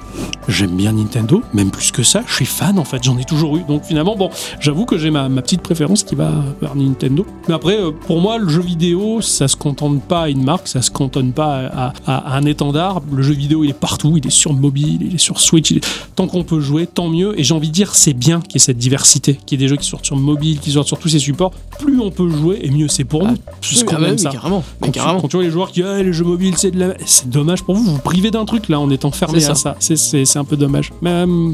[0.50, 3.56] j'aime bien Nintendo, même plus que ça, je suis fan en fait, j'en ai toujours
[3.58, 3.64] eu.
[3.68, 7.26] Donc finalement, bon, j'avoue que j'ai ma, ma petite préférence qui va vers Nintendo.
[7.48, 10.68] Mais après, euh, pour moi, le jeu vidéo, ça se contente pas à une marque,
[10.68, 13.02] ça se cantonne pas à, à- à un étendard.
[13.12, 15.72] Le jeu vidéo, il est partout, il est sur mobile, il est sur Switch.
[15.72, 17.40] il est- Tant qu'on peut jouer, tant mieux.
[17.40, 19.66] Et j'ai envie de dire, c'est bien qu'il y ait cette diversité, qu'il y ait
[19.66, 21.52] des jeux qui sortent sur mobile, qui sortent sur tous ces supports.
[21.80, 23.36] Plus on peut jouer, et mieux c'est pour nous.
[23.62, 24.30] C'est ah qu'on bah oui, ça.
[24.30, 25.22] carrément, Quand tu, carrément.
[25.22, 27.64] quand tu vois les joueurs qui ah, les jeux mobiles c'est de la c'est dommage
[27.64, 29.76] pour vous vous vous privez d'un truc là en étant fermé C'est à ça.
[29.80, 31.52] c'est c'est c'est un peu dommage mais euh,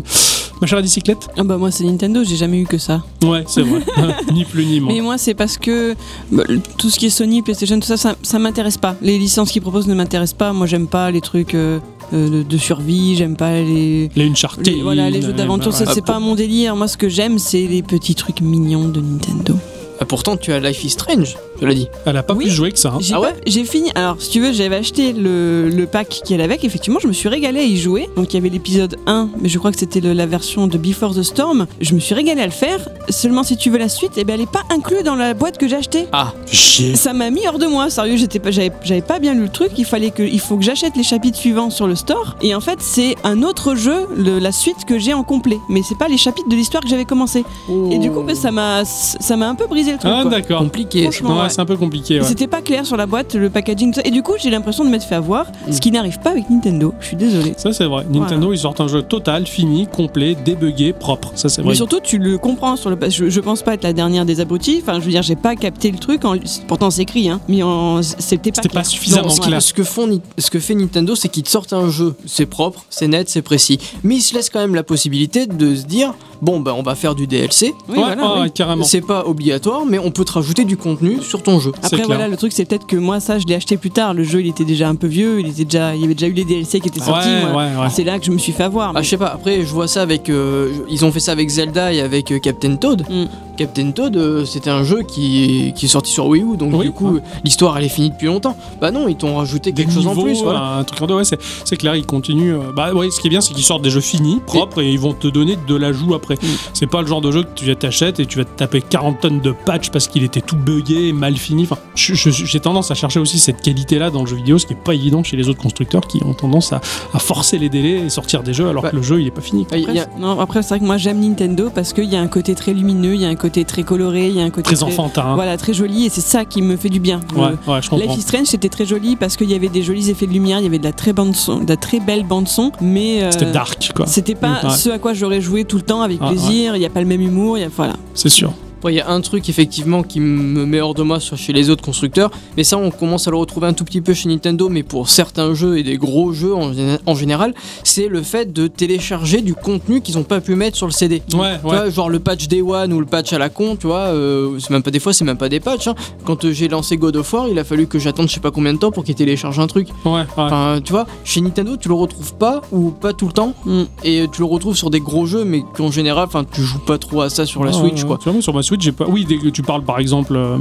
[0.61, 3.01] Ma chère bicyclette Ah bah moi c'est Nintendo, j'ai jamais eu que ça.
[3.23, 3.81] Ouais, c'est vrai.
[4.31, 4.93] ni plus ni moins.
[4.93, 5.95] Mais moi c'est parce que
[6.31, 6.43] bah,
[6.77, 8.95] tout ce qui est Sony, PlayStation, tout ça, ça, ça m'intéresse pas.
[9.01, 10.53] Les licences qu'ils proposent ne m'intéressent pas.
[10.53, 11.79] Moi j'aime pas les trucs euh,
[12.13, 14.11] euh, de, de survie, j'aime pas les...
[14.15, 14.67] Les Uncharted.
[14.67, 15.91] les- voilà, les jeux d'aventure, ça ouais.
[15.95, 16.75] c'est pas mon délire.
[16.75, 19.55] Moi ce que j'aime c'est les petits trucs mignons de Nintendo.
[19.99, 21.37] Ah, pourtant, tu as Life is Strange,
[21.73, 21.87] dit.
[22.05, 22.45] Elle a pas Oui.
[22.45, 22.89] plus joué que ça.
[22.89, 22.97] hein.
[22.99, 23.89] J'ai Ah ouais j'ai fini.
[23.95, 26.63] Alors, si tu veux, j'avais acheté le, le pack qui allait avec.
[26.63, 28.09] Effectivement, je me suis régalé à y jouer.
[28.15, 31.13] Donc, il y avait l'épisode 1, mais je crois que c'était la version de Before
[31.15, 31.67] the Storm.
[31.79, 32.79] Je me suis régalé à le faire.
[33.09, 35.57] Seulement, si tu veux la suite, eh ben, elle est pas inclue dans la boîte
[35.57, 36.05] que j'ai achetée.
[36.11, 36.95] Ah, Chier.
[36.95, 39.49] Ça m'a mis hors de moi, sérieux, j'étais pas, j'avais, j'avais pas bien lu le
[39.49, 42.55] truc, il fallait que, il faut que j'achète les chapitres suivants sur le store, et
[42.55, 45.97] en fait c'est un autre jeu, le- la suite que j'ai en complet, mais c'est
[45.97, 47.43] pas les chapitres de l'histoire que j'avais commencé.
[47.91, 50.11] Et du coup, bah, ça m'a, ça m'a un peu brisé le truc.
[50.13, 50.31] Ah, quoi.
[50.31, 50.59] d'accord.
[50.59, 51.03] compliqué.
[51.03, 51.49] Franchement, Ouais, ouais.
[51.51, 52.19] C'est un peu compliqué.
[52.19, 52.25] Ouais.
[52.25, 54.07] C'était pas clair sur la boîte, le packaging, tout ça.
[54.07, 56.93] Et du coup, j'ai l'impression de m'être fait avoir, ce qui n'arrive pas avec Nintendo.
[56.99, 57.53] Je suis désolée.
[57.57, 58.05] Ça, c'est vrai.
[58.09, 61.31] Nintendo, ils sortent un jeu total, fini, complet, débugué, propre.
[61.35, 61.71] Ça, c'est vrai.
[61.71, 62.97] Mais surtout, tu le comprends sur le.
[63.09, 64.79] Je, je pense pas être la dernière des abrutis.
[64.81, 66.25] Enfin, je veux dire, j'ai pas capté le truc.
[66.25, 66.35] En...
[66.67, 67.39] Pourtant, c'est écrit, hein.
[67.47, 68.01] Mais en...
[68.01, 68.83] c'était pas.
[68.83, 69.61] Suffisamment Non, clair.
[69.61, 72.85] ce que font, ce que fait Nintendo, c'est qu'ils te sortent un jeu, c'est propre,
[72.89, 73.79] c'est net, c'est précis.
[74.03, 76.95] Mais ils se laissent quand même la possibilité de se dire, bon ben on va
[76.95, 77.73] faire du DLC.
[77.87, 78.51] Oui, ouais, voilà, ouais, oui.
[78.51, 78.83] carrément.
[78.83, 81.71] C'est pas obligatoire, mais on peut te rajouter du contenu sur ton jeu.
[81.83, 84.23] Après voilà le truc c'est peut-être que moi ça je l'ai acheté plus tard le
[84.23, 86.33] jeu il était déjà un peu vieux il était déjà il y avait déjà eu
[86.33, 87.63] les DLC qui étaient sortis Ouais, moi.
[87.63, 87.89] ouais, ouais.
[87.89, 89.87] c'est là que je me suis fait avoir Ah, je sais pas, après je vois
[89.87, 90.29] ça avec.
[90.29, 93.03] euh, ils ont fait ça avec Zelda et avec euh, Captain Toad.
[93.09, 93.25] Mm.
[93.57, 96.85] Captain Toad, euh, c'était un jeu qui, qui est sorti sur Wii U, donc Oui,
[96.85, 98.55] du coup, l'histoire elle est finie depuis longtemps.
[98.79, 100.77] Bah non, ils t'ont rajouté Des quelque chose en plus, voilà.
[100.77, 102.55] un truc en deux, ouais, c'est, c'est clair, ils continuent.
[102.55, 104.89] euh, Bah ouais, ce qui est bien, c'est qu'ils sortent des jeux finis, propres, et,
[104.91, 106.35] ils vont te donner de l'ajout après.
[106.35, 106.47] Mm.
[106.73, 109.19] C'est pas le genre de jeu que tu t'achètes et tu vas te taper 40
[109.19, 111.63] tonnes de patch parce qu'il était tout buggé, mal fini.
[111.63, 114.65] Enfin, je- je- j'ai tendance à chercher aussi cette qualité-là dans le jeu vidéo, ce
[114.65, 116.81] qui est pas évident chez les autres constructeurs qui ont tendance à,
[117.13, 118.91] à forcer les délais et sortir des jeux alors Ouais.
[118.91, 119.65] que le jeu il est pas fini.
[119.65, 119.77] quoi.
[119.77, 122.27] Après, a- non, après c'est vrai que moi j'aime Nintendo parce qu'il y a un
[122.27, 124.63] côté très lumineux il y a un côté très coloré il y a un côté
[124.73, 125.35] Très enfantin.
[125.35, 127.89] voilà très joli et c'est ça qui me fait du bien Ouais, Le- ouais, je
[127.89, 127.97] comprends.
[128.05, 130.59] Life is Strange c'était très joli parce qu'il y avait des jolis effets de lumière
[130.59, 133.23] il y avait de la très bande son de la très belle bande son mais
[133.23, 134.05] euh, C'était dark, quoi.
[134.07, 134.69] c'était pas ouais.
[134.71, 137.01] ce à quoi j'aurais joué tout le temps avec Ah, plaisir il n'y a pas
[137.01, 138.53] le même humour il y a voilà C'est sûr.
[138.81, 141.53] Après, il y a un truc effectivement qui me met hors de moi sur, chez
[141.53, 144.27] les autres constructeurs, mais ça on commence à le retrouver un tout petit peu chez
[144.27, 147.53] Nintendo, mais pour certains jeux et des gros jeux en, gé- en général,
[147.83, 151.17] c'est le fait de télécharger du contenu qu'ils n'ont pas pu mettre sur le CD.
[151.17, 151.57] Ouais, Tu ouais.
[151.61, 154.57] vois, genre le patch Day One ou le patch à la con, tu vois, euh,
[154.57, 155.87] c'est même pas des fois, c'est même pas des patchs.
[155.87, 155.95] hein.
[156.25, 158.49] Quand euh, j'ai lancé God of War, il a fallu que j'attende je sais pas
[158.49, 159.89] combien de temps pour qu'il télécharge un truc.
[160.05, 160.23] Ouais, ouais.
[160.37, 163.83] Enfin, tu vois, chez Nintendo, tu le retrouves pas ou pas tout le temps, Mm.
[164.03, 166.97] et tu le retrouves sur des gros jeux, mais qu'en général, enfin, tu joues pas
[166.97, 168.17] trop à ça sur la Switch, quoi.
[168.41, 169.05] Sur Switch, j'ai pas.
[169.09, 170.57] Oui, tu parles par exemple euh,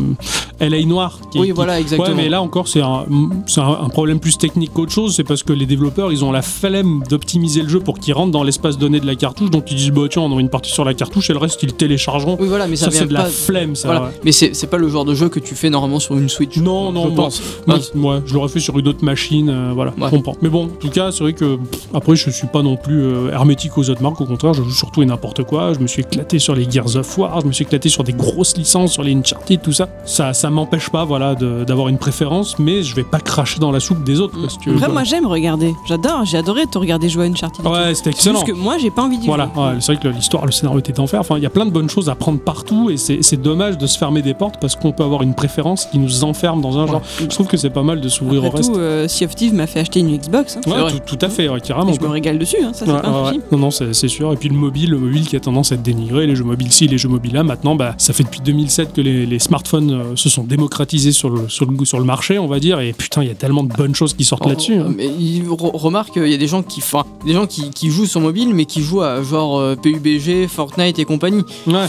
[0.59, 1.21] LA Noir.
[1.31, 2.09] Qui, Oui, voilà, exactement.
[2.09, 5.15] Ouais, mais là encore, c'est un, problème plus technique qu'autre chose.
[5.15, 8.33] C'est parce que les développeurs, ils ont la flemme d'optimiser le jeu pour qu'il rentre
[8.33, 9.51] dans l'espace donné de la cartouche.
[9.51, 11.63] Donc ils disent, bah tiens, on a une partie sur la cartouche et le reste,
[11.63, 12.37] ils le téléchargeront.
[12.41, 13.87] Oui, voilà, mais ça, ça, c'est de la flemme, ça.
[13.89, 14.05] Voilà.
[14.07, 14.21] ouais.
[14.25, 16.57] Mais c'est pas le genre de jeu que tu fais normalement sur une Switch.
[16.57, 17.43] Non, non, je moi- pense.
[17.69, 20.07] Moi, c- ouais, je l'aurais fait sur une autre machine, euh, voilà, Ouais.
[20.07, 20.37] je comprends.
[20.43, 23.01] Mais bon, en tout cas, c'est vrai que pff, après, je suis pas non plus
[23.03, 25.73] euh, hermétique aux autres marques, au contraire, je joue surtout et n'importe quoi.
[25.75, 28.13] Je me suis éclaté sur les Gears of War, je me suis éclaté sur des
[28.13, 29.89] grosses licences, sur les Uncharted, tout ça.
[30.05, 33.71] Ça, ça m'empêche pas, voilà, de- d'avoir une préférence, mais je vais pas cracher dans
[33.73, 34.39] la soupe des autres.
[34.41, 35.75] Parce que, Après, moi j'aime regarder.
[35.87, 37.67] J'adore, j'ai adoré te regarder jouer à Uncharted.
[37.67, 38.41] ouais, c'était excellent.
[38.41, 40.79] juste que moi j'ai pas envie d'y Voilà, ouais, c'est vrai que l'histoire, le scénario
[40.81, 41.21] était d'enfer.
[41.21, 43.87] Enfin, il y a plein de bonnes choses à prendre partout et c'est dommage de
[43.87, 46.87] se fermer des portes parce qu'on peut avoir une préférence qui nous enferme dans un
[46.87, 47.03] genre.
[47.21, 48.73] Je trouve que c'est pas mal de s'ouvrir au reste.
[48.73, 50.57] tout, euh, Sea of Thieves m'a fait acheter une Xbox.
[50.57, 50.61] hein.
[50.71, 51.91] Ouais, tout, tout à fait, ouais, carrément.
[51.91, 53.33] Et je me régale dessus, hein, ça c'est pas un.
[53.53, 54.33] Non, non, c'est c'est sûr.
[54.33, 56.73] Et puis le mobile, le mobile qui a tendance à être dénigré, les jeux mobiles
[56.73, 57.43] ci, les jeux mobiles là.
[57.43, 61.31] Maintenant, bah, ça fait depuis 2007 que les, les smartphones euh, se sont démocratisés sur
[61.31, 62.81] le, sur, le, sur le marché, on va dire.
[62.81, 64.75] Et putain, il y a tellement de bonnes choses qui sortent là-dessus.
[64.77, 64.87] hein.
[64.89, 67.71] Oh, Mais il re- remarque, il y a des gens qui, enfin, des gens qui,
[67.71, 71.43] qui jouent sur mobile, mais qui jouent à genre euh, PUBG, Fortnite et compagnie.
[71.67, 71.87] Ouais,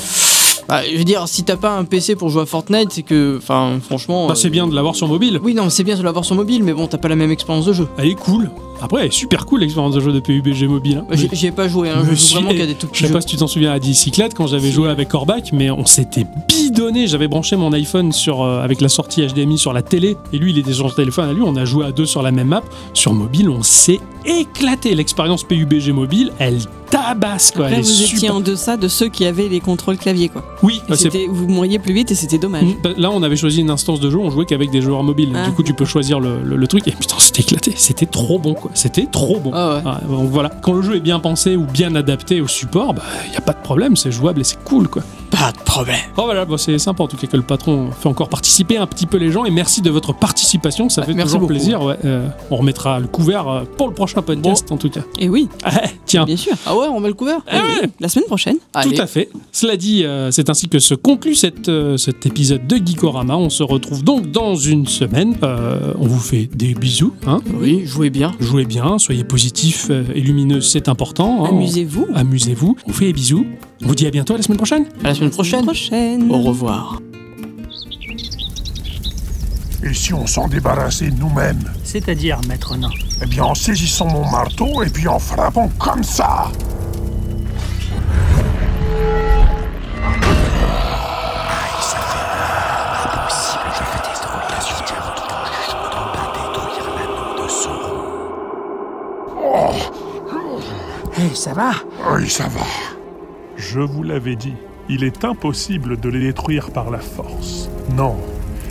[0.67, 3.37] Bah, je veux dire, si t'as pas un PC pour jouer à Fortnite, c'est que,
[3.37, 4.27] enfin, franchement.
[4.27, 5.39] bah, c'est euh, bien de l'avoir sur mobile.
[5.43, 7.65] Oui, non, c'est bien de l'avoir sur mobile, mais bon, t'as pas la même expérience
[7.65, 7.87] de jeu.
[7.97, 8.49] Elle est cool.
[8.81, 10.97] Après, elle est super cool l'expérience de jeu de PUBG mobile.
[10.97, 11.05] hein.
[11.09, 13.01] Bah, J'y ai pas joué, hein, Je je joue vraiment qu'à des tout Je petits
[13.03, 13.13] sais jeux.
[13.13, 16.25] pas si tu t'en souviens à Dicyclette quand j'avais joué avec Corbac, mais on s'était
[16.47, 17.07] bidonné.
[17.07, 20.51] J'avais branché mon iPhone sur, euh, avec la sortie HDMI sur la télé et lui
[20.51, 21.41] il était sur son téléphone à lui.
[21.43, 22.63] On a joué à deux sur la même map.
[22.93, 24.95] Sur mobile, on s'est éclaté.
[24.95, 26.59] L'expérience PUBG mobile, elle
[26.89, 27.65] tabasse quoi.
[27.65, 28.35] Après, elle est vous étiez super.
[28.35, 30.43] en deçà de ceux qui avaient les contrôles clavier, quoi.
[30.61, 30.95] Oui, bah,
[31.29, 32.63] vous mouriez plus vite et c'était dommage.
[32.63, 35.03] Mm, bah, Là, on avait choisi une instance de jeu, on jouait qu'avec des joueurs
[35.03, 35.31] mobiles.
[35.35, 35.45] Ah.
[35.47, 36.87] Du coup, tu peux choisir le, le- le truc.
[36.87, 37.73] Et putain, c'était éclaté.
[37.75, 38.70] C'était trop bon, quoi.
[38.73, 39.51] C'était trop bon.
[39.53, 39.81] Ah ouais.
[39.85, 40.49] Ah, donc voilà.
[40.49, 43.03] Quand le jeu est bien pensé ou bien adapté au support, bah,
[43.33, 45.01] y a pas de problème, c'est jouable et c'est cool, quoi.
[45.31, 45.95] Bah, Pas de problème.
[46.17, 48.85] Oh voilà, bon, c'est sympa en tout cas que le patron fait encore participer un
[48.87, 51.53] petit peu les gens et merci de votre participation, ça Ah, fait merci toujours beaucoup.
[51.53, 51.81] plaisir.
[51.81, 51.95] ouais.
[52.05, 55.01] Euh, on remettra le couvert euh, pour le prochain podcast en tout cas.
[55.19, 55.47] Et oui,
[56.05, 56.53] Tiens, bien sûr.
[56.65, 57.89] Ah ouais, on met le couvert Ah ouais.
[57.99, 58.57] La semaine prochaine.
[58.73, 58.95] Allez.
[58.95, 59.29] Tout à fait.
[59.51, 63.37] Cela dit, euh, c'est ainsi que se conclut cette, euh, cet épisode de Geekorama.
[63.37, 65.35] On se retrouve donc dans une semaine.
[65.43, 67.13] Euh, on vous fait des bisous.
[67.25, 67.39] Hein.
[67.59, 68.33] Oui, jouez bien.
[68.39, 71.45] Jouez bien, soyez positifs euh, et lumineux, c'est important.
[71.45, 71.49] hein.
[71.49, 72.07] Amusez-vous.
[72.15, 72.75] Amusez-vous.
[72.85, 73.45] On vous fait des bisous.
[73.83, 74.85] On vous dit à bientôt à la semaine prochaine.
[75.03, 75.63] À la semaine prochaine.
[75.63, 76.31] prochaine.
[76.31, 76.99] Au revoir.
[79.83, 81.63] Et si on s'en débarrassait nous-mêmes?
[81.83, 82.89] C'est-à-dire, maître nain.
[83.23, 86.51] Eh bien, en saisissant mon marteau et puis en frappant comme ça
[101.41, 101.71] ça va
[102.13, 102.61] Oui, ça va.
[103.55, 104.53] Je vous l'avais dit,
[104.89, 107.67] il est impossible de les détruire par la force.
[107.95, 108.15] Non,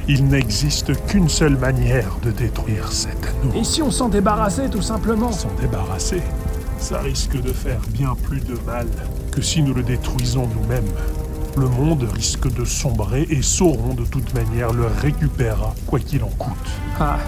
[0.07, 3.55] il n'existe qu'une seule manière de détruire cet anneau.
[3.57, 6.23] Et si on s'en débarrassait, tout simplement S'en débarrasser,
[6.79, 8.87] ça risque de faire bien plus de mal
[9.33, 10.93] que si nous le détruisons nous-mêmes.
[11.57, 16.31] Le monde risque de sombrer et Sauron de toute manière le récupérera, quoi qu'il en
[16.39, 16.71] coûte.
[17.01, 17.19] Ah.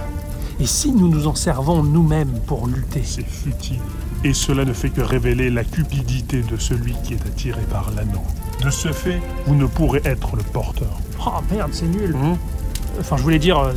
[0.60, 3.02] Et si nous nous en servons nous-mêmes pour lutter?
[3.04, 3.80] C'est futile.
[4.24, 8.22] Et cela ne fait que révéler la cupidité de celui qui est attiré par l'anneau.
[8.62, 10.96] De ce fait, vous ne pourrez être le porteur.
[11.26, 12.36] Oh merde, c'est nul Hmm
[13.00, 13.72] Enfin, je voulais dire, euh,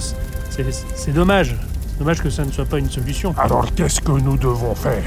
[0.49, 0.65] c'est
[0.95, 1.55] c'est dommage.
[1.97, 3.33] Dommage que ça ne soit pas une solution.
[3.37, 5.03] Alors qu'est-ce que nous devons faire?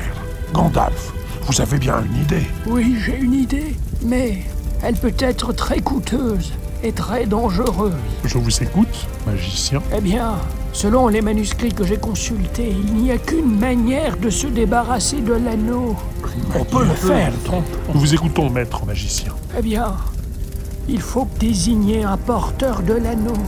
[0.54, 1.12] Gandalf,
[1.42, 4.42] vous avez bien une idée Oui, j'ai une idée, mais
[4.82, 7.92] elle peut être très coûteuse et très dangereuse.
[8.24, 9.82] Je vous écoute, magicien.
[9.94, 10.36] Eh bien,
[10.78, 15.32] selon les manuscrits que j'ai consultés, il n'y a qu'une manière de se débarrasser de
[15.32, 15.96] l'anneau.
[16.54, 17.32] On peut le faire,
[17.92, 19.32] Nous vous écoutons, maître magicien.
[19.58, 19.96] Eh bien,
[20.88, 23.42] il faut désigner un porteur de l'anneau,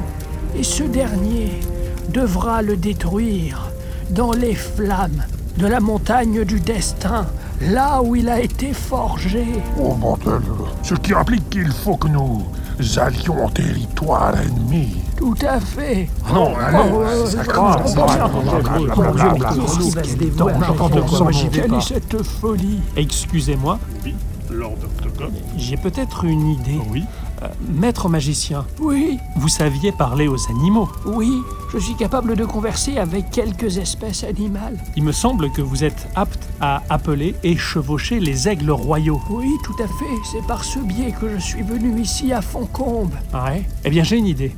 [0.56, 1.60] et ce dernier
[2.08, 3.70] devra le détruire
[4.10, 5.22] dans les flammes
[5.56, 7.28] de la montagne du destin,
[7.60, 9.46] là où il a été forgé.
[9.80, 10.42] Oh bordel
[10.82, 12.44] Ce qui implique qu'il faut que nous
[12.96, 14.96] allions en territoire ennemi.
[15.20, 16.08] Tout à fait.
[16.32, 17.94] Non, Oh, euh, ça euh, commence.
[21.52, 24.14] Quelle est cette folie Excusez-moi, Oui,
[24.50, 25.34] Lord Octogone.
[25.58, 26.80] j'ai peut-être une idée.
[26.90, 27.04] Oui.
[27.42, 30.88] Euh, maître magicien, Oui, vous saviez parler aux animaux.
[31.06, 31.30] oui,
[31.72, 34.78] je suis capable de converser avec quelques espèces animales.
[34.96, 39.20] Il me semble que vous êtes apte à appeler et chevaucher les aigles royaux.
[39.30, 43.12] Oui, tout à fait, c'est par ce biais que je suis venu ici à Foncombe.
[43.34, 43.62] Ouais.
[43.84, 44.54] Eh bien, j'ai une idée.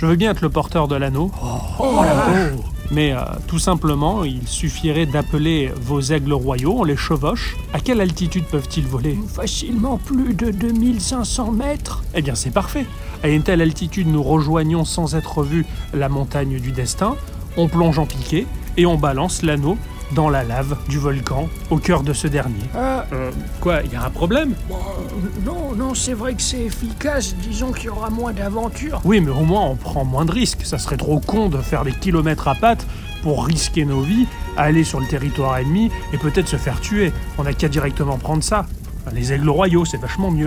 [0.00, 1.32] Je veux bien être le porteur de l'anneau.
[1.80, 2.52] Oh la vache.
[2.92, 3.18] Mais euh,
[3.48, 7.56] tout simplement, il suffirait d'appeler vos aigles royaux, on les chevauche.
[7.72, 9.18] À quelle altitude peuvent-ils voler?
[9.26, 12.04] Facilement plus de 2500 mètres.
[12.14, 12.86] Eh bien, c'est parfait.
[13.24, 17.16] À une telle altitude, nous rejoignons sans être vus la montagne du destin,
[17.56, 18.46] on plonge en piqué
[18.76, 19.76] et on balance l'anneau
[20.12, 22.54] dans la lave du volcan au cœur de ce dernier.
[22.74, 23.30] Ah, Euh,
[23.60, 24.54] quoi, il y a un problème?
[24.68, 27.34] Bon, euh, non, non, c'est vrai que c'est efficace.
[27.36, 29.00] Disons qu'il y aura moins d'aventures.
[29.04, 30.62] Oui, mais au moins on prend moins de risques.
[30.64, 32.86] Ça serait trop con de faire des kilomètres à pattes
[33.22, 37.12] pour risquer nos vies, aller sur le territoire ennemi et peut-être se faire tuer.
[37.38, 38.66] On n'a qu'à directement prendre ça.
[39.12, 40.46] Les aigles royaux, c'est vachement mieux.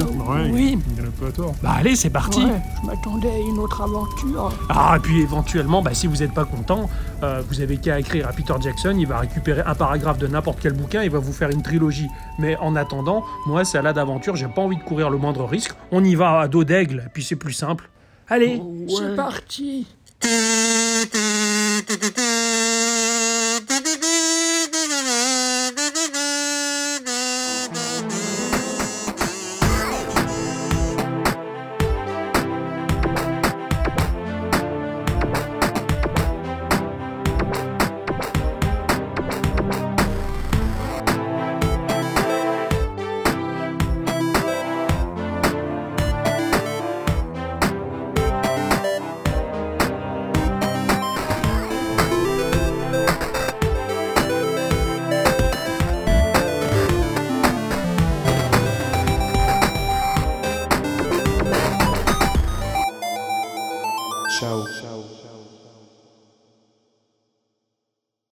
[0.51, 1.53] Oui, Il a pas à tort.
[1.61, 4.51] Bah allez, c'est parti ouais, je m'attendais à une autre aventure.
[4.69, 6.89] Ah, et puis éventuellement, bah, si vous n'êtes pas content,
[7.23, 10.59] euh, vous avez qu'à écrire à Peter Jackson, il va récupérer un paragraphe de n'importe
[10.61, 12.07] quel bouquin, il va vous faire une trilogie.
[12.39, 15.45] Mais en attendant, moi, c'est à la d'aventure, j'ai pas envie de courir le moindre
[15.45, 15.73] risque.
[15.91, 17.89] On y va à dos d'aigle, et puis c'est plus simple.
[18.27, 19.87] Allez C'est parti.